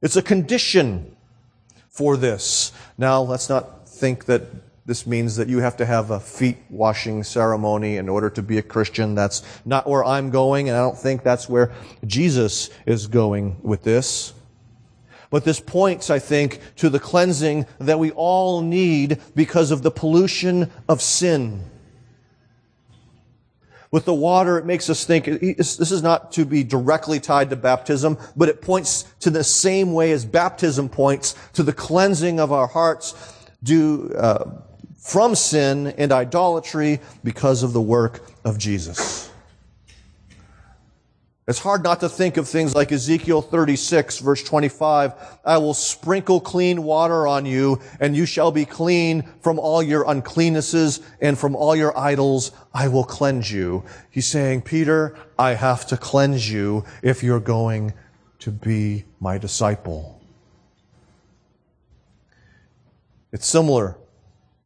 It's 0.00 0.16
a 0.16 0.22
condition 0.22 1.16
for 1.88 2.16
this. 2.16 2.72
Now, 2.98 3.22
let's 3.22 3.48
not 3.48 3.88
think 3.88 4.24
that 4.24 4.42
this 4.84 5.06
means 5.06 5.36
that 5.36 5.48
you 5.48 5.58
have 5.58 5.76
to 5.76 5.86
have 5.86 6.10
a 6.10 6.18
feet 6.18 6.56
washing 6.68 7.22
ceremony 7.22 7.98
in 7.98 8.08
order 8.08 8.28
to 8.30 8.42
be 8.42 8.58
a 8.58 8.62
Christian. 8.62 9.14
That's 9.14 9.42
not 9.64 9.88
where 9.88 10.04
I'm 10.04 10.30
going, 10.30 10.68
and 10.68 10.76
I 10.76 10.80
don't 10.80 10.98
think 10.98 11.22
that's 11.22 11.48
where 11.48 11.72
Jesus 12.04 12.68
is 12.84 13.06
going 13.06 13.58
with 13.62 13.84
this. 13.84 14.34
But 15.32 15.44
this 15.44 15.60
points, 15.60 16.10
I 16.10 16.18
think, 16.18 16.60
to 16.76 16.90
the 16.90 17.00
cleansing 17.00 17.64
that 17.78 17.98
we 17.98 18.10
all 18.10 18.60
need 18.60 19.18
because 19.34 19.70
of 19.70 19.82
the 19.82 19.90
pollution 19.90 20.70
of 20.90 21.00
sin. 21.00 21.64
With 23.90 24.04
the 24.04 24.12
water, 24.12 24.58
it 24.58 24.66
makes 24.66 24.90
us 24.90 25.06
think, 25.06 25.24
this 25.24 25.80
is 25.90 26.02
not 26.02 26.32
to 26.32 26.44
be 26.44 26.62
directly 26.62 27.18
tied 27.18 27.48
to 27.48 27.56
baptism, 27.56 28.18
but 28.36 28.50
it 28.50 28.60
points 28.60 29.04
to 29.20 29.30
the 29.30 29.42
same 29.42 29.94
way 29.94 30.12
as 30.12 30.26
baptism 30.26 30.90
points 30.90 31.34
to 31.54 31.62
the 31.62 31.72
cleansing 31.72 32.38
of 32.38 32.52
our 32.52 32.66
hearts 32.66 33.14
due, 33.62 34.12
uh, 34.14 34.50
from 34.98 35.34
sin 35.34 35.86
and 35.96 36.12
idolatry 36.12 37.00
because 37.24 37.62
of 37.62 37.72
the 37.72 37.80
work 37.80 38.20
of 38.44 38.58
Jesus. 38.58 39.31
It's 41.48 41.58
hard 41.58 41.82
not 41.82 41.98
to 42.00 42.08
think 42.08 42.36
of 42.36 42.48
things 42.48 42.72
like 42.72 42.92
Ezekiel 42.92 43.42
36 43.42 44.20
verse 44.20 44.44
25. 44.44 45.14
I 45.44 45.58
will 45.58 45.74
sprinkle 45.74 46.40
clean 46.40 46.84
water 46.84 47.26
on 47.26 47.46
you 47.46 47.80
and 47.98 48.16
you 48.16 48.26
shall 48.26 48.52
be 48.52 48.64
clean 48.64 49.28
from 49.40 49.58
all 49.58 49.82
your 49.82 50.04
uncleannesses 50.04 51.02
and 51.20 51.36
from 51.36 51.56
all 51.56 51.74
your 51.74 51.98
idols. 51.98 52.52
I 52.72 52.86
will 52.86 53.02
cleanse 53.02 53.50
you. 53.50 53.84
He's 54.08 54.28
saying, 54.28 54.62
Peter, 54.62 55.16
I 55.36 55.54
have 55.54 55.84
to 55.88 55.96
cleanse 55.96 56.48
you 56.48 56.84
if 57.02 57.24
you're 57.24 57.40
going 57.40 57.92
to 58.38 58.52
be 58.52 59.04
my 59.18 59.36
disciple. 59.36 60.20
It's 63.32 63.46
similar 63.46 63.96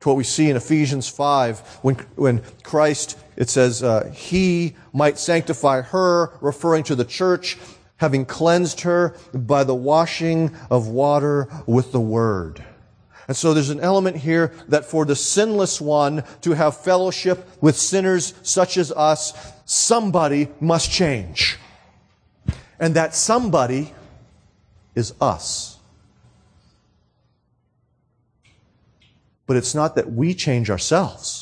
to 0.00 0.08
what 0.08 0.16
we 0.18 0.24
see 0.24 0.50
in 0.50 0.56
Ephesians 0.56 1.08
5 1.08 1.78
when, 1.80 1.94
when 2.16 2.42
Christ, 2.62 3.18
it 3.36 3.50
says, 3.50 3.82
uh, 3.82 4.10
He 4.14 4.74
might 4.92 5.18
sanctify 5.18 5.82
her, 5.82 6.32
referring 6.40 6.84
to 6.84 6.94
the 6.94 7.04
church, 7.04 7.58
having 7.98 8.24
cleansed 8.24 8.82
her 8.82 9.16
by 9.32 9.64
the 9.64 9.74
washing 9.74 10.54
of 10.70 10.88
water 10.88 11.48
with 11.66 11.92
the 11.92 12.00
word. 12.00 12.64
And 13.28 13.36
so 13.36 13.54
there's 13.54 13.70
an 13.70 13.80
element 13.80 14.16
here 14.16 14.52
that 14.68 14.84
for 14.84 15.04
the 15.04 15.16
sinless 15.16 15.80
one 15.80 16.22
to 16.42 16.52
have 16.52 16.76
fellowship 16.76 17.48
with 17.60 17.76
sinners 17.76 18.34
such 18.42 18.76
as 18.76 18.92
us, 18.92 19.32
somebody 19.64 20.48
must 20.60 20.90
change. 20.90 21.58
And 22.78 22.94
that 22.94 23.14
somebody 23.14 23.92
is 24.94 25.12
us. 25.20 25.78
But 29.46 29.56
it's 29.56 29.74
not 29.74 29.94
that 29.96 30.12
we 30.12 30.34
change 30.34 30.70
ourselves. 30.70 31.35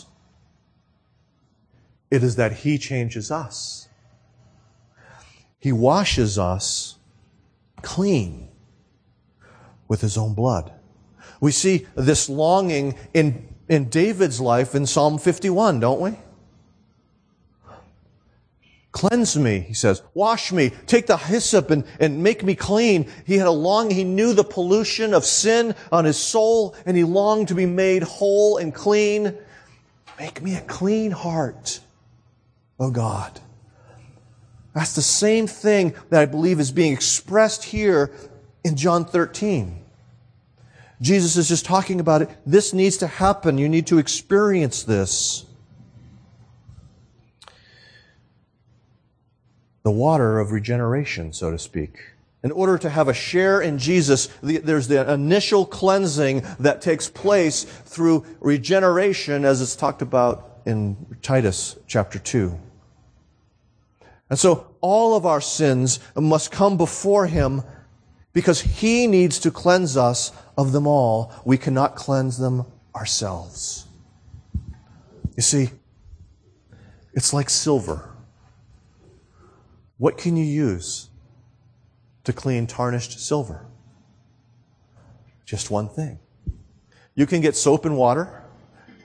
It 2.11 2.23
is 2.23 2.37
that 2.37 2.53
He 2.53 2.79
changes 2.79 3.31
us. 3.31 3.89
He 5.59 5.73
washes 5.73 6.39
us 6.39 6.99
clean 7.83 8.49
with 9.89 10.01
His 10.01 10.17
own 10.17 10.35
blood. 10.35 10.73
We 11.41 11.53
see 11.53 11.87
this 11.95 12.29
longing 12.29 12.95
in, 13.13 13.49
in 13.69 13.89
David's 13.89 14.41
life 14.41 14.75
in 14.75 14.87
Psalm 14.87 15.19
51, 15.19 15.81
don't 15.81 16.01
we? 16.01 16.17
Cleanse 18.95 19.37
me, 19.37 19.59
he 19.59 19.75
says. 19.75 20.03
Wash 20.15 20.53
me. 20.53 20.71
Take 20.87 21.09
the 21.09 21.17
hyssop 21.17 21.73
and, 21.73 21.85
and 21.99 22.23
make 22.23 22.45
me 22.45 22.55
clean. 22.55 23.11
He 23.27 23.37
had 23.37 23.49
a 23.49 23.51
long, 23.51 23.91
he 23.91 24.05
knew 24.05 24.33
the 24.33 24.45
pollution 24.45 25.13
of 25.13 25.25
sin 25.25 25.75
on 25.91 26.05
his 26.05 26.17
soul 26.17 26.77
and 26.87 26.97
he 26.97 27.03
longed 27.03 27.49
to 27.49 27.57
be 27.57 27.67
made 27.67 28.05
whole 28.05 28.59
and 28.59 28.73
clean. 28.73 29.37
Make 30.17 30.41
me 30.41 30.55
a 30.55 30.61
clean 30.61 31.11
heart, 31.11 31.81
oh 32.79 32.91
God. 32.91 33.41
That's 34.75 34.95
the 34.95 35.03
same 35.03 35.47
thing 35.47 35.95
that 36.11 36.21
I 36.21 36.27
believe 36.27 36.59
is 36.59 36.73
being 36.73 36.93
expressed 36.93 37.65
here 37.65 38.11
in 38.65 38.77
John 38.77 39.05
13. 39.05 39.81
Jesus 41.01 41.37
is 41.37 41.49
just 41.49 41.65
talking 41.65 42.01
about 42.01 42.23
it. 42.23 42.31
This 42.45 42.73
needs 42.73 42.97
to 42.99 43.07
happen. 43.07 43.59
You 43.59 43.69
need 43.69 43.87
to 43.89 43.99
experience 43.99 44.83
this. 44.83 45.45
the 49.85 49.91
water 49.91 50.41
of 50.41 50.51
regeneration, 50.51 51.33
so 51.33 51.51
to 51.51 51.59
speak. 51.59 51.99
In 52.43 52.51
order 52.51 52.77
to 52.79 52.91
have 52.91 53.09
a 53.09 53.15
share 53.15 53.61
in 53.61 53.79
Jesus, 53.79 54.29
there's 54.43 54.89
the 54.89 55.11
initial 55.13 55.65
cleansing 55.65 56.43
that 56.59 56.83
takes 56.83 57.09
place 57.09 57.65
through 57.65 58.25
regeneration, 58.41 59.45
as 59.45 59.61
it's 59.61 59.77
talked 59.77 60.03
about 60.03 60.54
in 60.65 61.19
Titus 61.23 61.77
chapter 61.87 62.19
2. 62.19 62.59
And 64.31 64.39
so 64.39 64.75
all 64.81 65.17
of 65.17 65.27
our 65.27 65.41
sins 65.41 66.01
must 66.17 66.51
come 66.51 66.77
before 66.77 67.27
Him 67.27 67.63
because 68.33 68.61
He 68.61 69.07
needs 69.07 69.39
to 69.41 69.51
cleanse 69.51 69.97
us 69.97 70.33
of 70.57 70.73
them 70.73 70.87
all. 70.87 71.33
We 71.45 71.59
cannot 71.59 71.97
cleanse 71.97 72.39
them 72.39 72.65
ourselves. 72.95 73.87
You 75.37 75.43
see, 75.43 75.71
it's 77.13 77.33
like 77.33 77.51
silver. 77.51 78.11
What 79.99 80.17
can 80.17 80.37
you 80.37 80.45
use 80.45 81.11
to 82.25 82.33
clean 82.33 82.67
tarnished 82.67 83.21
silver? 83.21 83.67
Just 85.45 85.71
one 85.71 85.89
thing. 85.89 86.19
You 87.15 87.27
can 87.27 87.41
get 87.41 87.55
soap 87.55 87.85
and 87.85 87.97
water 87.97 88.44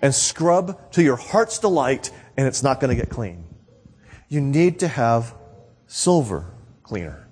and 0.01 0.13
scrub 0.13 0.91
to 0.93 1.03
your 1.03 1.15
heart's 1.15 1.59
delight, 1.59 2.11
and 2.37 2.47
it's 2.47 2.63
not 2.63 2.79
going 2.79 2.95
to 2.95 2.95
get 2.95 3.09
clean. 3.09 3.43
You 4.27 4.41
need 4.41 4.79
to 4.79 4.87
have 4.87 5.35
silver 5.87 6.51
cleaner. 6.83 7.27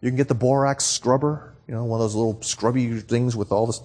You 0.00 0.10
can 0.10 0.16
get 0.16 0.28
the 0.28 0.34
borax 0.34 0.84
scrubber, 0.84 1.54
you 1.66 1.74
know, 1.74 1.84
one 1.84 2.00
of 2.00 2.04
those 2.04 2.14
little 2.14 2.40
scrubby 2.42 3.00
things 3.00 3.36
with 3.36 3.52
all 3.52 3.66
this. 3.66 3.82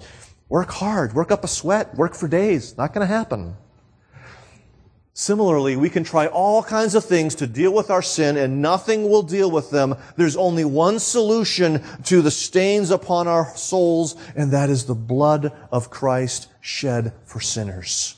Work 0.49 0.71
hard, 0.71 1.13
work 1.13 1.31
up 1.31 1.43
a 1.43 1.47
sweat, 1.47 1.95
work 1.95 2.13
for 2.13 2.27
days. 2.27 2.77
Not 2.77 2.93
going 2.93 3.05
to 3.05 3.13
happen. 3.13 3.55
Similarly, 5.15 5.75
we 5.75 5.91
can 5.91 6.03
try 6.03 6.25
all 6.25 6.63
kinds 6.63 6.95
of 6.95 7.05
things 7.05 7.35
to 7.35 7.45
deal 7.45 7.71
with 7.71 7.91
our 7.91 8.01
sin 8.01 8.35
and 8.35 8.63
nothing 8.63 9.07
will 9.09 9.21
deal 9.21 9.51
with 9.51 9.69
them. 9.69 9.95
There's 10.17 10.35
only 10.35 10.65
one 10.65 10.97
solution 10.97 11.83
to 12.05 12.23
the 12.23 12.31
stains 12.31 12.89
upon 12.89 13.27
our 13.27 13.55
souls, 13.55 14.15
and 14.35 14.51
that 14.51 14.71
is 14.71 14.85
the 14.85 14.95
blood 14.95 15.53
of 15.71 15.91
Christ 15.91 16.47
shed 16.61 17.13
for 17.25 17.39
sinners, 17.39 18.15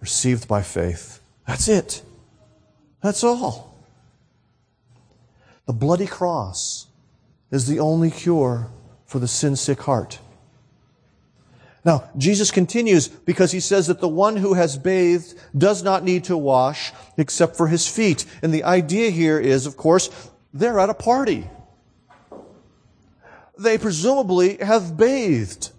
received 0.00 0.46
by 0.46 0.62
faith. 0.62 1.20
That's 1.48 1.66
it. 1.66 2.02
That's 3.02 3.24
all. 3.24 3.76
The 5.66 5.72
bloody 5.72 6.06
cross 6.06 6.86
is 7.50 7.66
the 7.66 7.80
only 7.80 8.12
cure 8.12 8.70
for 9.04 9.18
the 9.18 9.28
sin 9.28 9.56
sick 9.56 9.80
heart. 9.80 10.20
Now, 11.88 12.10
Jesus 12.18 12.50
continues 12.50 13.08
because 13.08 13.50
he 13.50 13.60
says 13.60 13.86
that 13.86 13.98
the 13.98 14.08
one 14.08 14.36
who 14.36 14.52
has 14.52 14.76
bathed 14.76 15.32
does 15.56 15.82
not 15.82 16.04
need 16.04 16.24
to 16.24 16.36
wash 16.36 16.92
except 17.16 17.56
for 17.56 17.66
his 17.66 17.88
feet. 17.88 18.26
And 18.42 18.52
the 18.52 18.64
idea 18.64 19.08
here 19.08 19.40
is, 19.40 19.64
of 19.64 19.78
course, 19.78 20.10
they're 20.52 20.78
at 20.80 20.90
a 20.90 20.94
party. 20.94 21.48
They 23.56 23.78
presumably 23.78 24.58
have 24.58 24.98
bathed. 24.98 25.70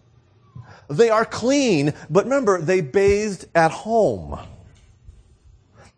They 0.90 1.12
are 1.12 1.26
clean, 1.26 1.94
but 2.10 2.24
remember, 2.24 2.60
they 2.60 2.82
bathed 2.82 3.46
at 3.54 3.70
home. 3.70 4.40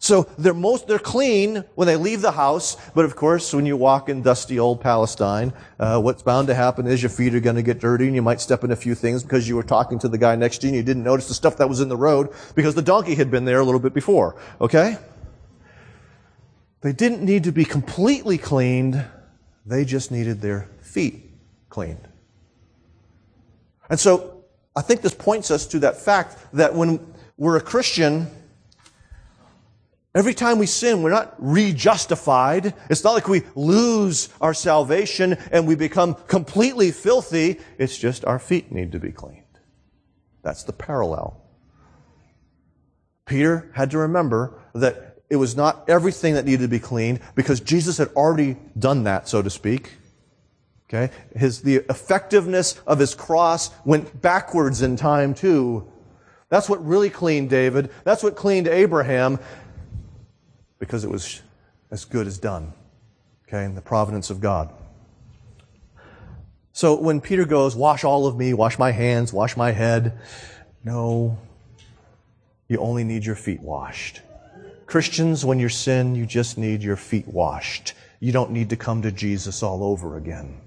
So 0.01 0.27
they're 0.35 0.55
most, 0.55 0.87
they're 0.87 0.97
clean 0.97 1.63
when 1.75 1.85
they 1.85 1.95
leave 1.95 2.21
the 2.21 2.31
house, 2.31 2.75
but 2.95 3.05
of 3.05 3.15
course, 3.15 3.53
when 3.53 3.67
you 3.67 3.77
walk 3.77 4.09
in 4.09 4.23
dusty 4.23 4.57
old 4.57 4.81
Palestine, 4.81 5.53
uh, 5.79 6.01
what's 6.01 6.23
bound 6.23 6.47
to 6.47 6.55
happen 6.55 6.87
is 6.87 7.03
your 7.03 7.11
feet 7.11 7.35
are 7.35 7.39
going 7.39 7.55
to 7.55 7.61
get 7.61 7.79
dirty 7.79 8.07
and 8.07 8.15
you 8.15 8.23
might 8.23 8.41
step 8.41 8.63
in 8.63 8.71
a 8.71 8.75
few 8.75 8.95
things 8.95 9.21
because 9.21 9.47
you 9.47 9.55
were 9.55 9.61
talking 9.61 9.99
to 9.99 10.07
the 10.07 10.17
guy 10.17 10.35
next 10.35 10.57
to 10.57 10.65
you 10.65 10.69
and 10.71 10.77
you 10.77 10.81
didn't 10.81 11.03
notice 11.03 11.27
the 11.27 11.35
stuff 11.35 11.57
that 11.57 11.69
was 11.69 11.81
in 11.81 11.87
the 11.87 11.95
road 11.95 12.29
because 12.55 12.73
the 12.73 12.81
donkey 12.81 13.13
had 13.13 13.29
been 13.29 13.45
there 13.45 13.59
a 13.59 13.63
little 13.63 13.79
bit 13.79 13.93
before. 13.93 14.41
Okay? 14.59 14.97
They 16.81 16.93
didn't 16.93 17.23
need 17.23 17.43
to 17.43 17.51
be 17.51 17.63
completely 17.63 18.39
cleaned. 18.39 19.05
They 19.67 19.85
just 19.85 20.09
needed 20.09 20.41
their 20.41 20.67
feet 20.81 21.29
cleaned. 21.69 22.07
And 23.87 23.99
so 23.99 24.45
I 24.75 24.81
think 24.81 25.01
this 25.01 25.13
points 25.13 25.51
us 25.51 25.67
to 25.67 25.79
that 25.79 25.97
fact 25.97 26.39
that 26.53 26.73
when 26.73 27.13
we're 27.37 27.57
a 27.57 27.61
Christian, 27.61 28.25
every 30.13 30.33
time 30.33 30.59
we 30.59 30.65
sin, 30.65 31.01
we're 31.01 31.09
not 31.11 31.35
re-justified. 31.37 32.73
It's 32.89 33.03
not 33.03 33.13
like 33.13 33.27
we 33.27 33.43
lose 33.55 34.29
our 34.39 34.53
salvation 34.53 35.37
and 35.51 35.67
we 35.67 35.75
become 35.75 36.15
completely 36.27 36.91
filthy. 36.91 37.59
It's 37.77 37.97
just 37.97 38.25
our 38.25 38.39
feet 38.39 38.71
need 38.71 38.91
to 38.91 38.99
be 38.99 39.11
cleaned. 39.11 39.37
That's 40.43 40.63
the 40.63 40.73
parallel. 40.73 41.41
Peter 43.25 43.71
had 43.73 43.91
to 43.91 43.99
remember 43.99 44.59
that 44.73 45.17
it 45.29 45.37
was 45.37 45.55
not 45.55 45.89
everything 45.89 46.33
that 46.33 46.45
needed 46.45 46.63
to 46.63 46.67
be 46.67 46.79
cleaned 46.79 47.21
because 47.35 47.61
Jesus 47.61 47.97
had 47.97 48.09
already 48.09 48.57
done 48.77 49.03
that, 49.05 49.29
so 49.29 49.41
to 49.41 49.49
speak. 49.49 49.91
Okay? 50.89 51.13
His, 51.33 51.61
the 51.61 51.77
effectiveness 51.89 52.77
of 52.85 52.99
his 52.99 53.15
cross 53.15 53.71
went 53.85 54.21
backwards 54.21 54.81
in 54.81 54.97
time 54.97 55.33
too. 55.33 55.89
That's 56.49 56.67
what 56.67 56.85
really 56.85 57.09
cleaned 57.09 57.49
David. 57.49 57.91
That's 58.03 58.23
what 58.23 58.35
cleaned 58.35 58.67
Abraham 58.67 59.39
because 60.81 61.03
it 61.03 61.11
was 61.11 61.43
as 61.91 62.05
good 62.05 62.25
as 62.25 62.39
done. 62.39 62.73
Okay? 63.47 63.63
In 63.63 63.75
the 63.75 63.81
providence 63.81 64.31
of 64.31 64.41
God. 64.41 64.73
So 66.73 66.99
when 66.99 67.21
Peter 67.21 67.45
goes, 67.45 67.75
wash 67.75 68.03
all 68.03 68.25
of 68.25 68.35
me, 68.35 68.53
wash 68.55 68.79
my 68.79 68.91
hands, 68.91 69.31
wash 69.31 69.55
my 69.55 69.71
head, 69.71 70.17
no, 70.83 71.37
you 72.67 72.79
only 72.79 73.03
need 73.03 73.25
your 73.25 73.35
feet 73.35 73.61
washed. 73.61 74.21
Christians, 74.87 75.45
when 75.45 75.59
you 75.59 75.69
sin, 75.69 76.15
you 76.15 76.25
just 76.25 76.57
need 76.57 76.81
your 76.81 76.95
feet 76.95 77.27
washed. 77.27 77.93
You 78.19 78.31
don't 78.31 78.49
need 78.49 78.71
to 78.71 78.75
come 78.75 79.03
to 79.03 79.11
Jesus 79.11 79.61
all 79.61 79.83
over 79.83 80.17
again. 80.17 80.61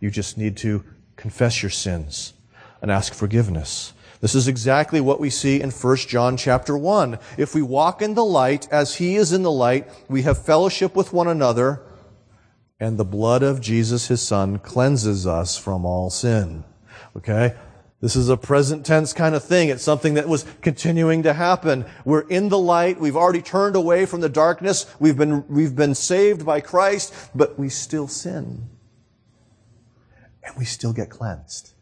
You 0.00 0.10
just 0.10 0.36
need 0.36 0.56
to 0.58 0.82
confess 1.14 1.62
your 1.62 1.70
sins 1.70 2.32
and 2.82 2.90
ask 2.90 3.14
forgiveness. 3.14 3.92
This 4.20 4.34
is 4.34 4.48
exactly 4.48 5.00
what 5.00 5.20
we 5.20 5.30
see 5.30 5.60
in 5.60 5.70
1 5.70 5.96
John 5.96 6.36
chapter 6.36 6.76
1. 6.76 7.18
If 7.36 7.54
we 7.54 7.62
walk 7.62 8.00
in 8.00 8.14
the 8.14 8.24
light 8.24 8.66
as 8.70 8.96
he 8.96 9.16
is 9.16 9.32
in 9.32 9.42
the 9.42 9.50
light, 9.50 9.88
we 10.08 10.22
have 10.22 10.44
fellowship 10.44 10.96
with 10.96 11.12
one 11.12 11.28
another, 11.28 11.82
and 12.80 12.98
the 12.98 13.04
blood 13.04 13.42
of 13.42 13.60
Jesus 13.60 14.08
his 14.08 14.22
son 14.22 14.58
cleanses 14.58 15.26
us 15.26 15.56
from 15.56 15.84
all 15.84 16.10
sin. 16.10 16.64
Okay? 17.16 17.54
This 18.00 18.16
is 18.16 18.28
a 18.28 18.36
present 18.36 18.84
tense 18.84 19.12
kind 19.12 19.34
of 19.34 19.42
thing. 19.42 19.70
It's 19.70 19.82
something 19.82 20.14
that 20.14 20.28
was 20.28 20.44
continuing 20.60 21.22
to 21.22 21.32
happen. 21.32 21.86
We're 22.04 22.28
in 22.28 22.50
the 22.50 22.58
light. 22.58 23.00
We've 23.00 23.16
already 23.16 23.42
turned 23.42 23.74
away 23.74 24.04
from 24.04 24.20
the 24.20 24.28
darkness. 24.28 24.86
We've 24.98 25.16
been, 25.16 25.46
we've 25.48 25.74
been 25.74 25.94
saved 25.94 26.44
by 26.44 26.60
Christ, 26.60 27.14
but 27.34 27.58
we 27.58 27.70
still 27.70 28.06
sin. 28.06 28.68
And 30.44 30.56
we 30.56 30.66
still 30.66 30.92
get 30.92 31.08
cleansed. 31.08 31.72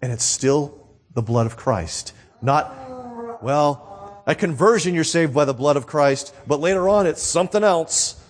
And 0.00 0.10
it's 0.10 0.24
still 0.24 0.89
the 1.14 1.22
blood 1.22 1.46
of 1.46 1.56
Christ. 1.56 2.12
Not, 2.42 3.42
well, 3.42 4.22
at 4.26 4.38
conversion 4.38 4.94
you're 4.94 5.04
saved 5.04 5.34
by 5.34 5.44
the 5.44 5.54
blood 5.54 5.76
of 5.76 5.86
Christ, 5.86 6.34
but 6.46 6.60
later 6.60 6.88
on 6.88 7.06
it's 7.06 7.22
something 7.22 7.64
else. 7.64 8.22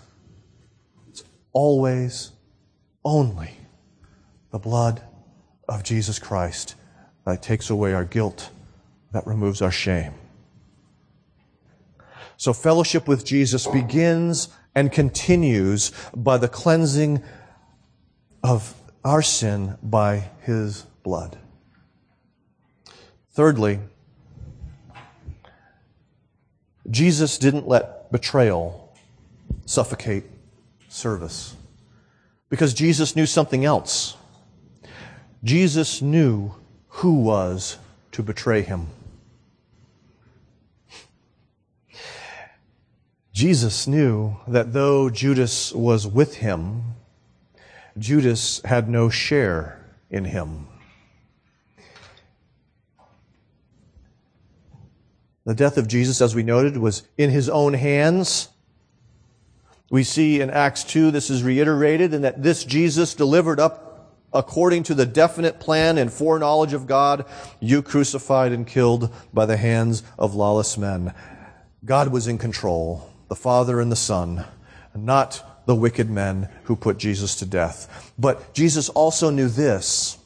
It's 1.08 1.22
always, 1.52 2.32
only 3.04 3.52
the 4.50 4.58
blood 4.58 5.02
of 5.68 5.82
Jesus 5.82 6.18
Christ 6.18 6.74
that 7.24 7.42
takes 7.42 7.70
away 7.70 7.92
our 7.92 8.04
guilt, 8.04 8.50
that 9.12 9.26
removes 9.26 9.62
our 9.62 9.70
shame. 9.70 10.14
So 12.36 12.52
fellowship 12.52 13.06
with 13.06 13.24
Jesus 13.24 13.66
begins 13.66 14.48
and 14.74 14.90
continues 14.90 15.92
by 16.16 16.38
the 16.38 16.48
cleansing 16.48 17.22
of 18.42 18.74
our 19.04 19.22
sin 19.22 19.76
by 19.82 20.30
his 20.42 20.82
blood. 21.02 21.38
Thirdly, 23.32 23.78
Jesus 26.90 27.38
didn't 27.38 27.68
let 27.68 28.10
betrayal 28.10 28.92
suffocate 29.66 30.24
service 30.88 31.54
because 32.48 32.74
Jesus 32.74 33.14
knew 33.14 33.26
something 33.26 33.64
else. 33.64 34.16
Jesus 35.44 36.02
knew 36.02 36.52
who 36.88 37.20
was 37.20 37.78
to 38.12 38.22
betray 38.22 38.62
him. 38.62 38.88
Jesus 43.32 43.86
knew 43.86 44.36
that 44.48 44.72
though 44.72 45.08
Judas 45.08 45.72
was 45.72 46.06
with 46.06 46.36
him, 46.36 46.82
Judas 47.96 48.60
had 48.64 48.88
no 48.88 49.08
share 49.08 49.80
in 50.10 50.24
him. 50.26 50.66
The 55.50 55.56
death 55.56 55.78
of 55.78 55.88
Jesus, 55.88 56.20
as 56.20 56.32
we 56.32 56.44
noted, 56.44 56.76
was 56.76 57.02
in 57.18 57.30
his 57.30 57.48
own 57.48 57.74
hands. 57.74 58.50
We 59.90 60.04
see 60.04 60.40
in 60.40 60.48
Acts 60.48 60.84
2, 60.84 61.10
this 61.10 61.28
is 61.28 61.42
reiterated, 61.42 62.14
and 62.14 62.22
that 62.22 62.40
this 62.40 62.62
Jesus 62.62 63.14
delivered 63.14 63.58
up 63.58 64.14
according 64.32 64.84
to 64.84 64.94
the 64.94 65.06
definite 65.06 65.58
plan 65.58 65.98
and 65.98 66.12
foreknowledge 66.12 66.72
of 66.72 66.86
God, 66.86 67.24
you 67.58 67.82
crucified 67.82 68.52
and 68.52 68.64
killed 68.64 69.12
by 69.34 69.44
the 69.44 69.56
hands 69.56 70.04
of 70.16 70.36
lawless 70.36 70.78
men. 70.78 71.12
God 71.84 72.12
was 72.12 72.28
in 72.28 72.38
control, 72.38 73.10
the 73.26 73.34
Father 73.34 73.80
and 73.80 73.90
the 73.90 73.96
Son, 73.96 74.44
not 74.94 75.64
the 75.66 75.74
wicked 75.74 76.08
men 76.08 76.48
who 76.66 76.76
put 76.76 76.96
Jesus 76.96 77.34
to 77.34 77.44
death. 77.44 78.12
But 78.16 78.54
Jesus 78.54 78.88
also 78.88 79.30
knew 79.30 79.48
this 79.48 80.16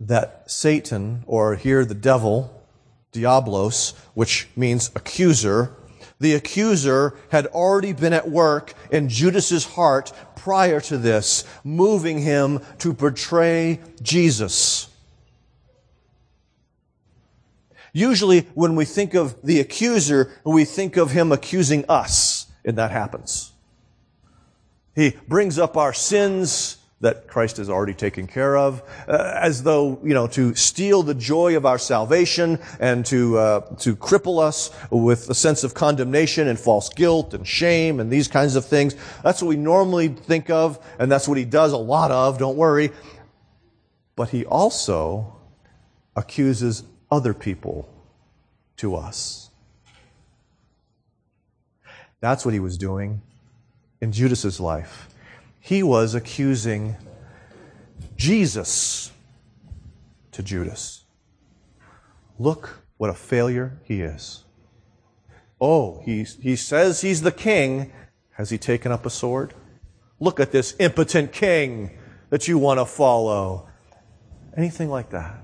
that 0.00 0.42
Satan, 0.50 1.24
or 1.26 1.56
here 1.56 1.86
the 1.86 1.94
devil, 1.94 2.57
Diabolos, 3.18 3.94
which 4.14 4.48
means 4.56 4.90
accuser, 4.94 5.74
the 6.20 6.34
accuser 6.34 7.14
had 7.30 7.46
already 7.46 7.92
been 7.92 8.12
at 8.12 8.28
work 8.28 8.74
in 8.90 9.08
Judas's 9.08 9.64
heart 9.64 10.12
prior 10.36 10.80
to 10.80 10.98
this, 10.98 11.44
moving 11.62 12.18
him 12.18 12.60
to 12.78 12.92
betray 12.92 13.80
Jesus. 14.02 14.88
Usually, 17.92 18.40
when 18.54 18.74
we 18.74 18.84
think 18.84 19.14
of 19.14 19.40
the 19.42 19.60
accuser, 19.60 20.32
we 20.44 20.64
think 20.64 20.96
of 20.96 21.12
him 21.12 21.32
accusing 21.32 21.84
us, 21.88 22.46
and 22.64 22.76
that 22.78 22.90
happens. 22.90 23.52
He 24.94 25.16
brings 25.28 25.58
up 25.58 25.76
our 25.76 25.92
sins, 25.92 26.77
that 27.00 27.28
Christ 27.28 27.58
has 27.58 27.70
already 27.70 27.94
taken 27.94 28.26
care 28.26 28.56
of, 28.56 28.82
uh, 29.06 29.32
as 29.40 29.62
though, 29.62 30.00
you 30.02 30.14
know, 30.14 30.26
to 30.28 30.54
steal 30.56 31.04
the 31.04 31.14
joy 31.14 31.56
of 31.56 31.64
our 31.64 31.78
salvation 31.78 32.58
and 32.80 33.06
to, 33.06 33.38
uh, 33.38 33.60
to 33.76 33.94
cripple 33.94 34.42
us 34.42 34.72
with 34.90 35.30
a 35.30 35.34
sense 35.34 35.62
of 35.62 35.74
condemnation 35.74 36.48
and 36.48 36.58
false 36.58 36.88
guilt 36.88 37.34
and 37.34 37.46
shame 37.46 38.00
and 38.00 38.10
these 38.10 38.26
kinds 38.26 38.56
of 38.56 38.64
things. 38.64 38.96
That's 39.22 39.40
what 39.40 39.48
we 39.48 39.56
normally 39.56 40.08
think 40.08 40.50
of, 40.50 40.84
and 40.98 41.10
that's 41.10 41.28
what 41.28 41.38
he 41.38 41.44
does 41.44 41.72
a 41.72 41.78
lot 41.78 42.10
of, 42.10 42.38
don't 42.38 42.56
worry. 42.56 42.90
But 44.16 44.30
he 44.30 44.44
also 44.44 45.36
accuses 46.16 46.82
other 47.12 47.32
people 47.32 47.88
to 48.78 48.96
us. 48.96 49.50
That's 52.20 52.44
what 52.44 52.54
he 52.54 52.60
was 52.60 52.76
doing 52.76 53.22
in 54.00 54.10
Judas's 54.10 54.58
life 54.58 55.08
he 55.60 55.82
was 55.82 56.14
accusing 56.14 56.96
Jesus 58.16 59.12
to 60.32 60.42
Judas. 60.42 61.04
Look 62.38 62.82
what 62.96 63.10
a 63.10 63.14
failure 63.14 63.78
he 63.84 64.02
is. 64.02 64.44
Oh, 65.60 66.00
he, 66.04 66.24
he 66.40 66.56
says 66.56 67.00
he's 67.00 67.22
the 67.22 67.32
king. 67.32 67.92
Has 68.32 68.50
he 68.50 68.58
taken 68.58 68.92
up 68.92 69.04
a 69.04 69.10
sword? 69.10 69.54
Look 70.20 70.38
at 70.40 70.52
this 70.52 70.74
impotent 70.78 71.32
king 71.32 71.98
that 72.30 72.46
you 72.46 72.58
want 72.58 72.78
to 72.78 72.86
follow. 72.86 73.68
Anything 74.56 74.88
like 74.88 75.10
that. 75.10 75.42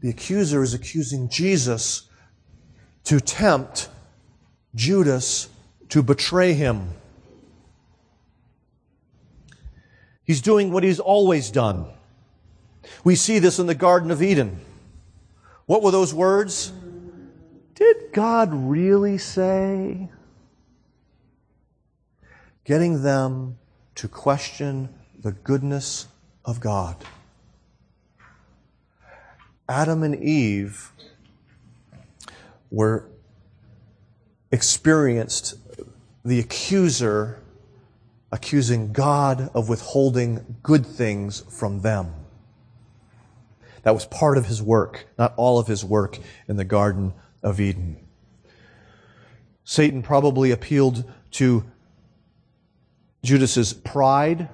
The 0.00 0.10
accuser 0.10 0.62
is 0.62 0.74
accusing 0.74 1.28
Jesus 1.28 2.08
to 3.04 3.20
tempt 3.20 3.88
Judas 4.74 5.48
to 5.90 6.02
betray 6.02 6.54
him. 6.54 6.90
He's 10.24 10.40
doing 10.40 10.70
what 10.70 10.84
he's 10.84 11.00
always 11.00 11.50
done. 11.50 11.86
We 13.04 13.14
see 13.14 13.38
this 13.38 13.58
in 13.58 13.66
the 13.66 13.74
Garden 13.74 14.10
of 14.10 14.22
Eden. 14.22 14.60
What 15.66 15.82
were 15.82 15.90
those 15.90 16.14
words? 16.14 16.72
Did 17.74 18.12
God 18.12 18.50
really 18.52 19.18
say? 19.18 20.08
Getting 22.64 23.02
them 23.02 23.58
to 23.96 24.08
question 24.08 24.88
the 25.18 25.32
goodness 25.32 26.06
of 26.44 26.60
God. 26.60 26.96
Adam 29.68 30.02
and 30.02 30.14
Eve 30.22 30.92
were 32.70 33.08
experienced 34.50 35.54
the 36.24 36.38
accuser 36.38 37.41
accusing 38.32 38.92
God 38.92 39.50
of 39.54 39.68
withholding 39.68 40.56
good 40.62 40.86
things 40.86 41.40
from 41.50 41.82
them. 41.82 42.14
That 43.82 43.94
was 43.94 44.06
part 44.06 44.38
of 44.38 44.46
his 44.46 44.62
work, 44.62 45.06
not 45.18 45.34
all 45.36 45.58
of 45.58 45.66
his 45.66 45.84
work 45.84 46.18
in 46.48 46.56
the 46.56 46.64
Garden 46.64 47.12
of 47.42 47.60
Eden. 47.60 47.98
Satan 49.64 50.02
probably 50.02 50.50
appealed 50.50 51.04
to 51.32 51.64
Judas's 53.22 53.72
pride 53.72 54.48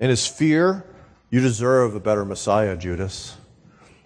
and 0.00 0.10
his 0.10 0.26
fear. 0.26 0.84
You 1.30 1.40
deserve 1.40 1.94
a 1.94 2.00
better 2.00 2.24
Messiah, 2.24 2.76
Judas. 2.76 3.36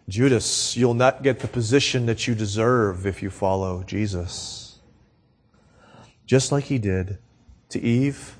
Judas, 0.09 0.77
you'll 0.77 0.95
not 0.95 1.23
get 1.23 1.41
the 1.41 1.49
position 1.49 2.07
that 2.07 2.27
you 2.27 2.35
deserve 2.35 3.07
if 3.07 3.23
you 3.23 3.31
follow 3.31 3.83
Jesus. 3.83 4.79
Just 6.27 6.53
like 6.53 6.65
he 6.65 6.79
did 6.79 7.19
to 7.71 7.81
Eve, 7.81 8.37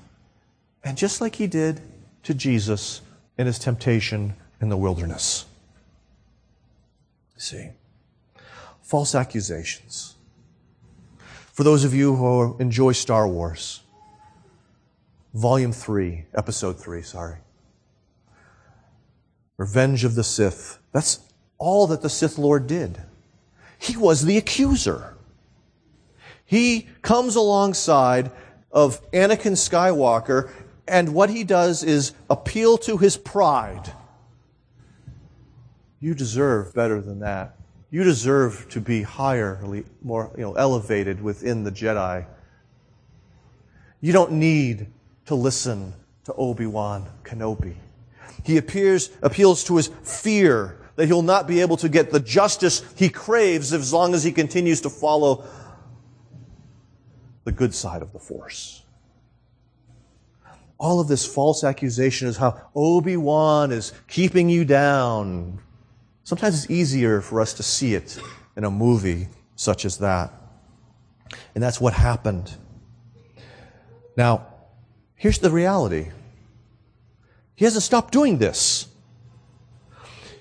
and 0.87 0.97
just 0.97 1.19
like 1.19 1.35
he 1.35 1.47
did 1.47 1.81
to 2.23 2.33
Jesus 2.33 3.01
in 3.37 3.45
his 3.45 3.59
temptation 3.59 4.33
in 4.61 4.69
the 4.69 4.77
wilderness. 4.77 5.43
See, 7.35 7.71
false 8.81 9.13
accusations. 9.13 10.15
For 11.51 11.65
those 11.65 11.83
of 11.83 11.93
you 11.93 12.15
who 12.15 12.55
enjoy 12.59 12.93
Star 12.93 13.27
Wars, 13.27 13.81
Volume 15.33 15.73
3, 15.73 16.23
Episode 16.33 16.79
3, 16.79 17.01
sorry. 17.01 17.35
Revenge 19.57 20.05
of 20.05 20.15
the 20.15 20.23
Sith. 20.23 20.79
That's 20.93 21.19
all 21.57 21.87
that 21.87 22.01
the 22.01 22.09
Sith 22.09 22.37
Lord 22.37 22.65
did. 22.65 23.01
He 23.77 23.97
was 23.97 24.23
the 24.23 24.37
accuser. 24.37 25.15
He 26.45 26.87
comes 27.01 27.35
alongside 27.35 28.31
of 28.71 29.01
Anakin 29.11 29.51
Skywalker, 29.51 30.49
and 30.87 31.13
what 31.13 31.29
he 31.29 31.43
does 31.43 31.83
is 31.83 32.13
appeal 32.29 32.77
to 32.79 32.97
his 32.97 33.17
pride. 33.17 33.93
You 35.99 36.13
deserve 36.13 36.73
better 36.73 37.01
than 37.01 37.19
that. 37.19 37.57
You 37.89 38.03
deserve 38.03 38.67
to 38.69 38.81
be 38.81 39.01
higher, 39.01 39.59
more 40.01 40.31
you 40.35 40.43
know, 40.43 40.53
elevated 40.53 41.21
within 41.21 41.63
the 41.63 41.71
Jedi. 41.71 42.25
You 44.01 44.13
don't 44.13 44.33
need 44.33 44.87
to 45.25 45.35
listen 45.35 45.93
to 46.25 46.33
Obi-Wan 46.33 47.07
Kenobi. 47.23 47.75
He 48.43 48.57
appears, 48.57 49.09
appeals 49.21 49.63
to 49.65 49.77
his 49.77 49.87
fear 50.03 50.77
that 50.95 51.07
he'll 51.07 51.21
not 51.21 51.47
be 51.47 51.61
able 51.61 51.77
to 51.77 51.89
get 51.89 52.11
the 52.11 52.19
justice 52.19 52.83
he 52.95 53.09
craves 53.09 53.73
as 53.73 53.93
long 53.93 54.13
as 54.13 54.23
he 54.23 54.31
continues 54.31 54.81
to 54.81 54.89
follow 54.89 55.45
the 57.45 57.51
good 57.51 57.73
side 57.73 58.01
of 58.01 58.11
the 58.11 58.19
force. 58.19 58.83
All 60.79 60.99
of 60.99 61.07
this 61.07 61.25
false 61.25 61.63
accusation 61.63 62.27
is 62.27 62.37
how 62.37 62.61
Obi-Wan 62.75 63.71
is 63.71 63.93
keeping 64.07 64.49
you 64.49 64.63
down. 64.63 65.59
Sometimes 66.23 66.63
it's 66.63 66.71
easier 66.71 67.21
for 67.21 67.41
us 67.41 67.53
to 67.53 67.63
see 67.63 67.95
it 67.95 68.19
in 68.55 68.63
a 68.63 68.71
movie 68.71 69.27
such 69.55 69.85
as 69.85 69.97
that. 69.97 70.31
And 71.55 71.63
that's 71.63 71.81
what 71.81 71.93
happened. 71.93 72.55
Now, 74.15 74.47
here's 75.15 75.39
the 75.39 75.49
reality. 75.49 76.09
He 77.55 77.65
hasn't 77.65 77.83
stopped 77.83 78.13
doing 78.13 78.37
this 78.37 78.87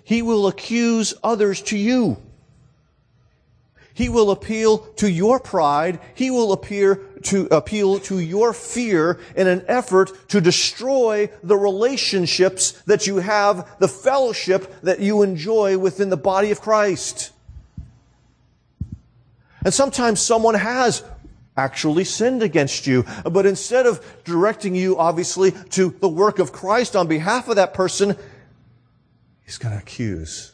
he 0.06 0.22
will 0.22 0.46
accuse 0.46 1.14
others 1.24 1.60
to 1.60 1.76
you. 1.76 2.16
He 3.96 4.10
will 4.10 4.30
appeal 4.30 4.80
to 4.96 5.10
your 5.10 5.40
pride. 5.40 6.00
He 6.14 6.30
will 6.30 6.52
appear 6.52 6.96
to 7.22 7.46
appeal 7.46 7.98
to 8.00 8.18
your 8.18 8.52
fear 8.52 9.18
in 9.34 9.46
an 9.46 9.64
effort 9.68 10.28
to 10.28 10.40
destroy 10.42 11.30
the 11.42 11.56
relationships 11.56 12.72
that 12.84 13.06
you 13.06 13.16
have, 13.16 13.66
the 13.78 13.88
fellowship 13.88 14.82
that 14.82 15.00
you 15.00 15.22
enjoy 15.22 15.78
within 15.78 16.10
the 16.10 16.18
body 16.18 16.50
of 16.50 16.60
Christ. 16.60 17.32
And 19.64 19.72
sometimes 19.72 20.20
someone 20.20 20.56
has 20.56 21.02
actually 21.56 22.04
sinned 22.04 22.42
against 22.42 22.86
you. 22.86 23.06
But 23.24 23.46
instead 23.46 23.86
of 23.86 24.04
directing 24.24 24.74
you, 24.74 24.98
obviously, 24.98 25.52
to 25.70 25.88
the 25.88 26.08
work 26.08 26.38
of 26.38 26.52
Christ 26.52 26.96
on 26.96 27.08
behalf 27.08 27.48
of 27.48 27.56
that 27.56 27.72
person, 27.72 28.14
He's 29.46 29.56
going 29.56 29.72
to 29.72 29.80
accuse 29.80 30.52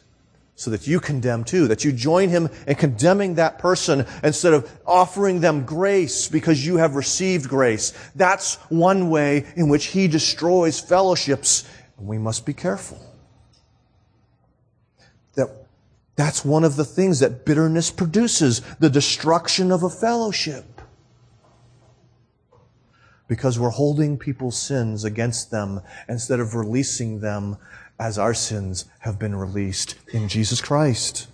so 0.63 0.71
that 0.71 0.87
you 0.87 1.01
condemn 1.01 1.43
too, 1.43 1.67
that 1.67 1.83
you 1.83 1.91
join 1.91 2.29
him 2.29 2.49
in 2.65 2.75
condemning 2.75 3.35
that 3.35 3.59
person 3.59 4.05
instead 4.23 4.53
of 4.53 4.71
offering 4.85 5.41
them 5.41 5.65
grace 5.65 6.29
because 6.29 6.65
you 6.65 6.77
have 6.77 6.95
received 6.95 7.49
grace. 7.49 7.91
That's 8.15 8.55
one 8.69 9.09
way 9.09 9.45
in 9.57 9.67
which 9.67 9.87
he 9.87 10.07
destroys 10.07 10.79
fellowships, 10.79 11.67
and 11.97 12.07
we 12.07 12.17
must 12.17 12.45
be 12.45 12.53
careful. 12.53 12.97
That 15.35 15.49
that's 16.15 16.45
one 16.45 16.63
of 16.63 16.77
the 16.77 16.85
things 16.85 17.19
that 17.19 17.45
bitterness 17.45 17.91
produces, 17.91 18.61
the 18.79 18.89
destruction 18.89 19.69
of 19.69 19.83
a 19.83 19.89
fellowship. 19.89 20.63
Because 23.27 23.59
we're 23.59 23.69
holding 23.69 24.17
people's 24.17 24.57
sins 24.57 25.03
against 25.03 25.51
them 25.51 25.81
instead 26.07 26.39
of 26.39 26.55
releasing 26.55 27.19
them 27.19 27.57
as 27.99 28.17
our 28.17 28.33
sins 28.33 28.85
have 28.99 29.19
been 29.19 29.35
released 29.35 29.95
in 30.11 30.27
Jesus 30.27 30.61
Christ. 30.61 31.27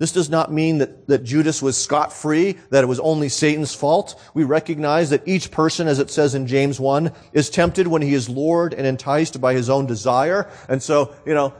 This 0.00 0.12
does 0.12 0.30
not 0.30 0.50
mean 0.50 0.78
that, 0.78 1.08
that 1.08 1.24
Judas 1.24 1.60
was 1.60 1.76
scot 1.76 2.10
free, 2.10 2.56
that 2.70 2.82
it 2.82 2.86
was 2.86 3.00
only 3.00 3.28
Satan's 3.28 3.74
fault. 3.74 4.18
We 4.32 4.44
recognize 4.44 5.10
that 5.10 5.28
each 5.28 5.50
person, 5.50 5.86
as 5.86 5.98
it 5.98 6.10
says 6.10 6.34
in 6.34 6.46
James 6.46 6.80
1, 6.80 7.12
is 7.34 7.50
tempted 7.50 7.86
when 7.86 8.00
he 8.00 8.14
is 8.14 8.26
lured 8.26 8.72
and 8.72 8.86
enticed 8.86 9.42
by 9.42 9.52
his 9.52 9.68
own 9.68 9.84
desire. 9.84 10.50
And 10.70 10.82
so, 10.82 11.14
you 11.26 11.34
know, 11.34 11.52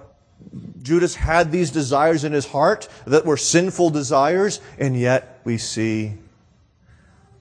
Judas 0.81 1.15
had 1.15 1.53
these 1.53 1.71
desires 1.71 2.25
in 2.25 2.33
his 2.33 2.47
heart 2.47 2.89
that 3.07 3.27
were 3.27 3.37
sinful 3.37 3.91
desires, 3.91 4.63
and 4.79 4.99
yet 4.99 5.41
we 5.45 5.59
see 5.59 6.15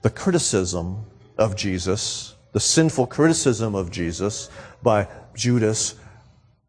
the 0.02 0.10
criticism 0.10 1.06
of 1.38 1.56
Jesus 1.56 2.34
the 2.52 2.60
sinful 2.60 3.06
criticism 3.06 3.74
of 3.74 3.90
Jesus 3.90 4.50
by 4.82 5.08
Judas 5.34 5.94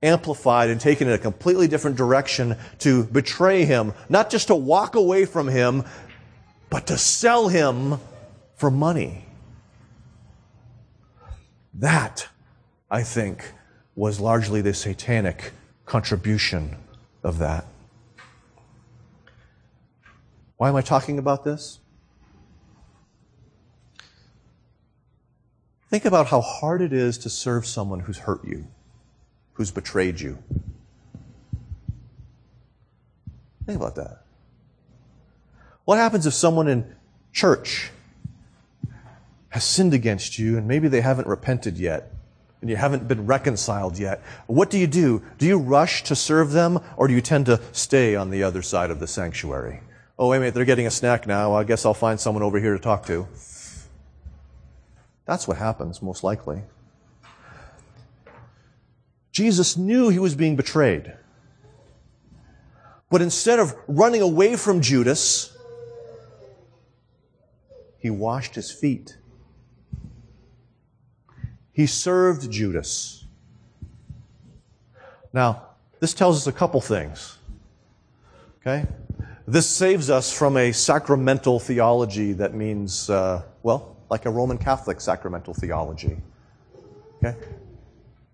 amplified 0.04 0.70
and 0.70 0.82
taken 0.82 1.08
in 1.08 1.14
a 1.14 1.18
completely 1.18 1.68
different 1.68 1.98
direction 1.98 2.56
to 2.80 3.04
betray 3.06 3.66
him, 3.66 3.94
not 4.10 4.30
just 4.30 4.48
to 4.48 4.56
walk 4.56 4.96
away 4.96 5.26
from 5.26 5.48
him, 5.48 5.84
but 6.70 6.88
to 6.88 6.98
sell 6.98 7.48
him 7.48 8.00
for 8.56 8.72
money. 8.72 9.26
That, 11.74 12.28
I 12.90 13.04
think, 13.04 13.54
was 13.96 14.20
largely 14.20 14.62
the 14.62 14.74
satanic 14.74 15.52
contribution 15.86 16.78
of 17.24 17.38
that. 17.40 17.66
Why 20.58 20.70
am 20.70 20.76
I 20.76 20.82
talking 20.82 21.20
about 21.20 21.44
this? 21.44 21.81
Think 25.92 26.06
about 26.06 26.28
how 26.28 26.40
hard 26.40 26.82
it 26.82 26.94
is 26.94 27.18
to 27.20 27.30
serve 27.30 27.66
someone 27.66 28.00
who's 28.00 28.20
hurt 28.20 28.46
you, 28.46 28.66
who's 29.54 29.72
betrayed 29.72 30.22
you. 30.22 30.38
Think 33.66 33.78
about 33.78 33.96
that. 33.96 34.22
What 35.84 35.98
happens 35.98 36.26
if 36.26 36.34
someone 36.34 36.70
in 36.70 36.96
church 37.34 37.92
has 39.50 39.66
sinned 39.66 39.94
against 39.94 40.40
you 40.40 40.58
and 40.58 40.66
maybe 40.66 40.88
they 40.88 41.02
haven't 41.02 41.28
repented 41.28 41.78
yet 41.78 42.14
and 42.62 42.70
you 42.70 42.78
haven't 42.78 43.10
been 43.10 43.26
reconciled 43.26 44.00
yet? 44.00 44.24
What 44.48 44.70
do 44.70 44.78
you 44.78 44.88
do? 44.88 45.22
Do 45.40 45.46
you 45.46 45.58
rush 45.58 46.04
to 46.04 46.16
serve 46.16 46.54
them 46.54 46.80
or 46.96 47.10
do 47.10 47.14
you 47.14 47.22
tend 47.22 47.48
to 47.48 47.60
stay 47.74 48.16
on 48.16 48.30
the 48.30 48.44
other 48.44 48.62
side 48.62 48.92
of 48.92 49.02
the 49.02 49.08
sanctuary? 49.08 49.82
Oh, 50.18 50.30
wait 50.30 50.38
a 50.38 50.40
minute, 50.40 50.54
they're 50.54 50.64
getting 50.64 50.88
a 50.88 50.92
snack 50.92 51.28
now. 51.28 51.54
I 51.54 51.66
guess 51.66 51.86
I'll 51.86 51.94
find 51.94 52.18
someone 52.18 52.44
over 52.44 52.62
here 52.62 52.72
to 52.72 52.80
talk 52.80 53.06
to. 53.08 53.28
That's 55.26 55.48
what 55.48 55.58
happens, 55.58 56.02
most 56.02 56.24
likely. 56.24 56.64
Jesus 59.32 59.78
knew 59.78 60.10
he 60.10 60.20
was 60.20 60.36
being 60.36 60.56
betrayed. 60.56 61.14
But 63.10 63.22
instead 63.22 63.60
of 63.60 63.76
running 63.88 64.22
away 64.22 64.56
from 64.56 64.82
Judas, 64.82 65.56
he 67.98 68.10
washed 68.10 68.56
his 68.56 68.72
feet. 68.72 69.18
He 71.72 71.86
served 71.86 72.50
Judas. 72.52 73.26
Now, 75.34 75.68
this 76.00 76.14
tells 76.14 76.38
us 76.38 76.48
a 76.48 76.52
couple 76.52 76.82
things. 76.82 77.38
Okay? 78.62 78.86
This 79.48 79.68
saves 79.68 80.10
us 80.10 80.32
from 80.32 80.58
a 80.58 80.72
sacramental 80.72 81.60
theology 81.60 82.34
that 82.34 82.54
means, 82.54 83.10
uh, 83.10 83.44
well, 83.64 83.98
like 84.12 84.26
a 84.26 84.30
Roman 84.30 84.58
Catholic 84.58 85.00
sacramental 85.00 85.54
theology. 85.54 86.18
Okay? 87.24 87.36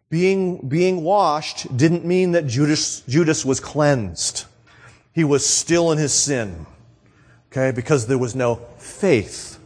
Being, 0.10 0.68
being 0.68 1.04
washed 1.04 1.78
didn't 1.78 2.04
mean 2.04 2.32
that 2.32 2.48
Judas, 2.48 3.02
Judas 3.02 3.46
was 3.46 3.60
cleansed. 3.60 4.46
He 5.14 5.24
was 5.24 5.46
still 5.46 5.92
in 5.92 6.00
his 6.00 6.12
sin. 6.12 6.66
Okay? 7.52 7.70
Because 7.72 8.08
there 8.08 8.18
was 8.18 8.34
no 8.34 8.56
faith. 8.80 9.60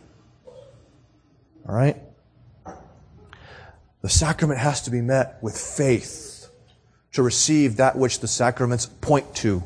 All 1.68 1.74
right? 1.74 1.96
The 4.02 4.10
sacrament 4.10 4.60
has 4.60 4.82
to 4.82 4.92
be 4.92 5.00
met 5.00 5.42
with 5.42 5.58
faith 5.58 6.50
to 7.14 7.24
receive 7.24 7.78
that 7.78 7.98
which 7.98 8.20
the 8.20 8.28
sacraments 8.28 8.86
point 8.86 9.34
to. 9.36 9.64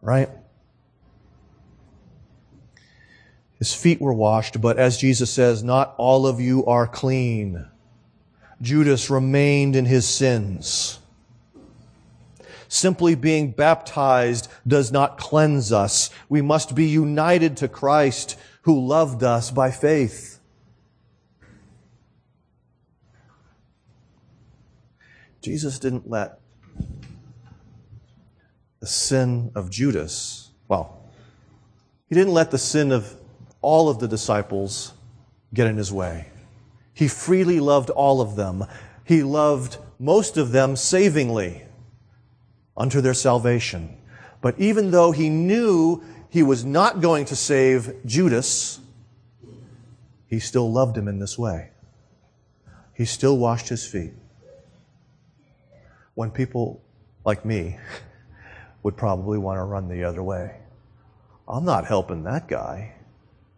Right? 0.00 0.28
His 3.62 3.72
feet 3.72 4.00
were 4.00 4.12
washed, 4.12 4.60
but 4.60 4.76
as 4.76 4.98
Jesus 4.98 5.30
says, 5.30 5.62
not 5.62 5.94
all 5.96 6.26
of 6.26 6.40
you 6.40 6.66
are 6.66 6.88
clean. 6.88 7.64
Judas 8.60 9.08
remained 9.08 9.76
in 9.76 9.84
his 9.84 10.04
sins. 10.04 10.98
Simply 12.66 13.14
being 13.14 13.52
baptized 13.52 14.48
does 14.66 14.90
not 14.90 15.16
cleanse 15.16 15.70
us. 15.70 16.10
We 16.28 16.42
must 16.42 16.74
be 16.74 16.86
united 16.86 17.56
to 17.58 17.68
Christ 17.68 18.36
who 18.62 18.84
loved 18.84 19.22
us 19.22 19.52
by 19.52 19.70
faith. 19.70 20.40
Jesus 25.40 25.78
didn't 25.78 26.10
let 26.10 26.40
the 28.80 28.88
sin 28.88 29.52
of 29.54 29.70
Judas, 29.70 30.50
well, 30.66 31.00
he 32.08 32.16
didn't 32.16 32.34
let 32.34 32.50
the 32.50 32.58
sin 32.58 32.90
of 32.90 33.21
all 33.62 33.88
of 33.88 33.98
the 33.98 34.08
disciples 34.08 34.92
get 35.54 35.66
in 35.66 35.76
his 35.76 35.92
way. 35.92 36.28
He 36.92 37.08
freely 37.08 37.60
loved 37.60 37.90
all 37.90 38.20
of 38.20 38.36
them. 38.36 38.64
He 39.04 39.22
loved 39.22 39.78
most 39.98 40.36
of 40.36 40.52
them 40.52 40.76
savingly 40.76 41.62
unto 42.76 43.00
their 43.00 43.14
salvation. 43.14 43.96
But 44.40 44.58
even 44.58 44.90
though 44.90 45.12
he 45.12 45.28
knew 45.28 46.02
he 46.28 46.42
was 46.42 46.64
not 46.64 47.00
going 47.00 47.24
to 47.26 47.36
save 47.36 48.04
Judas, 48.04 48.80
he 50.26 50.40
still 50.40 50.70
loved 50.70 50.96
him 50.96 51.08
in 51.08 51.18
this 51.18 51.38
way. 51.38 51.70
He 52.94 53.04
still 53.04 53.38
washed 53.38 53.68
his 53.68 53.86
feet. 53.86 54.12
When 56.14 56.30
people 56.30 56.82
like 57.24 57.44
me 57.44 57.78
would 58.82 58.96
probably 58.96 59.38
want 59.38 59.58
to 59.58 59.62
run 59.62 59.88
the 59.88 60.04
other 60.04 60.22
way. 60.22 60.56
I'm 61.48 61.64
not 61.64 61.86
helping 61.86 62.24
that 62.24 62.48
guy. 62.48 62.94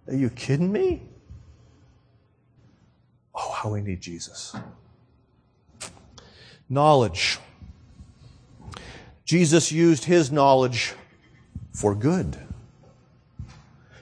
Are 0.07 0.15
you 0.15 0.31
kidding 0.31 0.71
me? 0.71 1.03
Oh, 3.35 3.51
how 3.53 3.71
we 3.71 3.81
need 3.81 4.01
Jesus. 4.01 4.55
Knowledge. 6.69 7.39
Jesus 9.25 9.73
used 9.73 10.05
his 10.05 10.31
knowledge 10.31 10.95
for 11.73 11.95
good, 11.95 12.37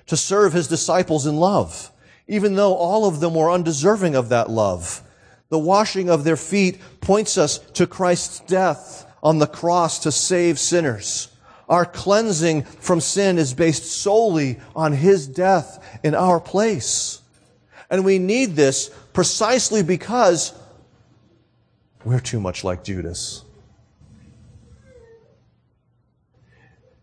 to 0.07 0.17
serve 0.17 0.53
his 0.53 0.69
disciples 0.69 1.27
in 1.27 1.37
love, 1.37 1.91
even 2.29 2.57
though 2.57 2.75
all 2.75 3.07
of 3.07 3.21
them 3.21 3.35
were 3.35 3.51
undeserving 3.51 4.15
of 4.15 4.29
that 4.29 4.51
love. 4.51 5.03
The 5.49 5.59
washing 5.59 6.11
of 6.11 6.25
their 6.25 6.37
feet 6.37 6.81
points 7.01 7.39
us 7.39 7.59
to 7.75 7.87
Christ's 7.87 8.41
death 8.41 9.07
on 9.23 9.39
the 9.39 9.47
cross 9.47 10.01
to 10.01 10.13
save 10.13 10.59
sinners. 10.59 11.29
Our 11.73 11.87
cleansing 11.87 12.64
from 12.64 13.01
sin 13.01 13.39
is 13.39 13.55
based 13.55 13.87
solely 13.87 14.61
on 14.77 14.93
His 14.93 15.27
death 15.27 15.83
in 16.05 16.14
our 16.14 16.39
place. 16.39 17.23
And 17.89 18.05
we 18.05 18.18
need 18.18 18.57
this 18.57 18.91
precisely 19.14 19.83
because 19.83 20.53
we're 22.05 22.20
too 22.20 22.41
much 22.41 22.62
like 22.62 22.85
Judas. 22.85 23.47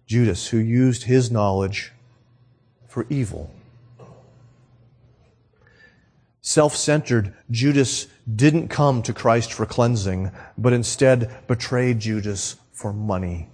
Judas, 0.05 0.47
who 0.49 0.57
used 0.57 1.03
his 1.03 1.31
knowledge 1.31 1.91
for 2.87 3.07
evil. 3.09 3.51
Self 6.41 6.75
centered, 6.75 7.33
Judas 7.49 8.05
didn't 8.35 8.67
come 8.67 9.01
to 9.01 9.13
Christ 9.13 9.51
for 9.51 9.65
cleansing, 9.65 10.29
but 10.59 10.73
instead 10.73 11.47
betrayed 11.47 11.99
Judas 11.99 12.55
for 12.71 12.93
money. 12.93 13.49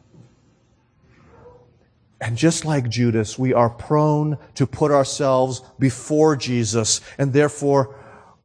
And 2.22 2.38
just 2.38 2.64
like 2.66 2.90
Judas, 2.90 3.38
we 3.38 3.54
are 3.54 3.70
prone 3.70 4.38
to 4.56 4.66
put 4.66 4.92
ourselves 4.92 5.62
before 5.78 6.36
Jesus, 6.36 7.02
and 7.18 7.34
therefore 7.34 7.96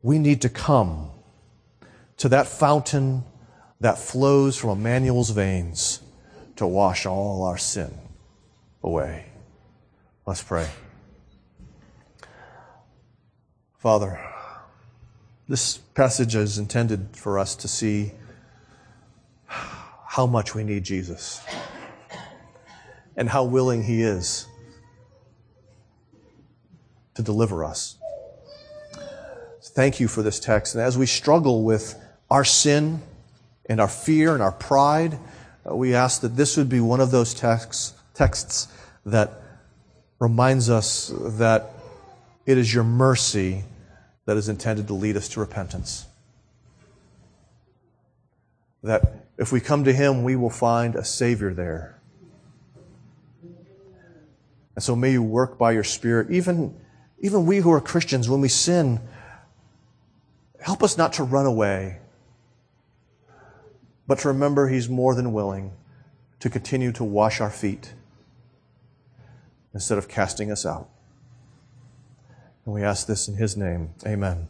we 0.02 0.18
need 0.18 0.42
to 0.42 0.48
come 0.48 1.10
to 2.16 2.28
that 2.28 2.46
fountain 2.46 3.24
that 3.80 3.98
flows 3.98 4.56
from 4.56 4.70
Emmanuel's 4.70 5.30
veins 5.30 6.00
to 6.56 6.66
wash 6.66 7.06
all 7.06 7.44
our 7.44 7.56
sin 7.56 7.90
away. 8.82 9.26
Let's 10.26 10.42
pray. 10.42 10.68
Father, 13.78 14.20
this 15.48 15.78
passage 15.78 16.34
is 16.34 16.58
intended 16.58 17.16
for 17.16 17.38
us 17.38 17.56
to 17.56 17.68
see 17.68 18.12
how 19.46 20.26
much 20.26 20.54
we 20.54 20.64
need 20.64 20.84
Jesus 20.84 21.40
and 23.16 23.28
how 23.28 23.44
willing 23.44 23.82
He 23.82 24.02
is 24.02 24.46
to 27.14 27.22
deliver 27.22 27.64
us. 27.64 27.96
Thank 29.62 30.00
you 30.00 30.08
for 30.08 30.22
this 30.22 30.40
text. 30.40 30.74
And 30.74 30.82
as 30.82 30.98
we 30.98 31.06
struggle 31.06 31.62
with 31.62 31.94
our 32.30 32.44
sin 32.44 33.02
and 33.66 33.80
our 33.80 33.88
fear 33.88 34.32
and 34.34 34.42
our 34.42 34.52
pride, 34.52 35.18
uh, 35.68 35.76
we 35.76 35.94
ask 35.94 36.22
that 36.22 36.36
this 36.36 36.56
would 36.56 36.68
be 36.68 36.80
one 36.80 37.00
of 37.00 37.10
those 37.10 37.34
texts, 37.34 37.92
texts 38.14 38.68
that 39.06 39.42
reminds 40.18 40.70
us 40.70 41.12
that 41.14 41.70
it 42.46 42.58
is 42.58 42.72
your 42.72 42.84
mercy 42.84 43.64
that 44.26 44.36
is 44.36 44.48
intended 44.48 44.86
to 44.86 44.94
lead 44.94 45.16
us 45.16 45.28
to 45.28 45.40
repentance. 45.40 46.06
That 48.82 49.26
if 49.38 49.52
we 49.52 49.60
come 49.60 49.84
to 49.84 49.92
Him, 49.92 50.22
we 50.24 50.36
will 50.36 50.50
find 50.50 50.96
a 50.96 51.04
Savior 51.04 51.52
there 51.52 51.99
and 54.80 54.84
so 54.86 54.96
may 54.96 55.12
you 55.12 55.22
work 55.22 55.58
by 55.58 55.72
your 55.72 55.84
Spirit. 55.84 56.30
Even, 56.30 56.74
even 57.18 57.44
we 57.44 57.58
who 57.58 57.70
are 57.70 57.82
Christians, 57.82 58.30
when 58.30 58.40
we 58.40 58.48
sin, 58.48 58.98
help 60.58 60.82
us 60.82 60.96
not 60.96 61.12
to 61.12 61.22
run 61.22 61.44
away, 61.44 61.98
but 64.06 64.20
to 64.20 64.28
remember 64.28 64.68
He's 64.68 64.88
more 64.88 65.14
than 65.14 65.34
willing 65.34 65.72
to 66.38 66.48
continue 66.48 66.92
to 66.92 67.04
wash 67.04 67.42
our 67.42 67.50
feet 67.50 67.92
instead 69.74 69.98
of 69.98 70.08
casting 70.08 70.50
us 70.50 70.64
out. 70.64 70.88
And 72.64 72.74
we 72.74 72.82
ask 72.82 73.06
this 73.06 73.28
in 73.28 73.34
His 73.34 73.58
name. 73.58 73.90
Amen. 74.06 74.48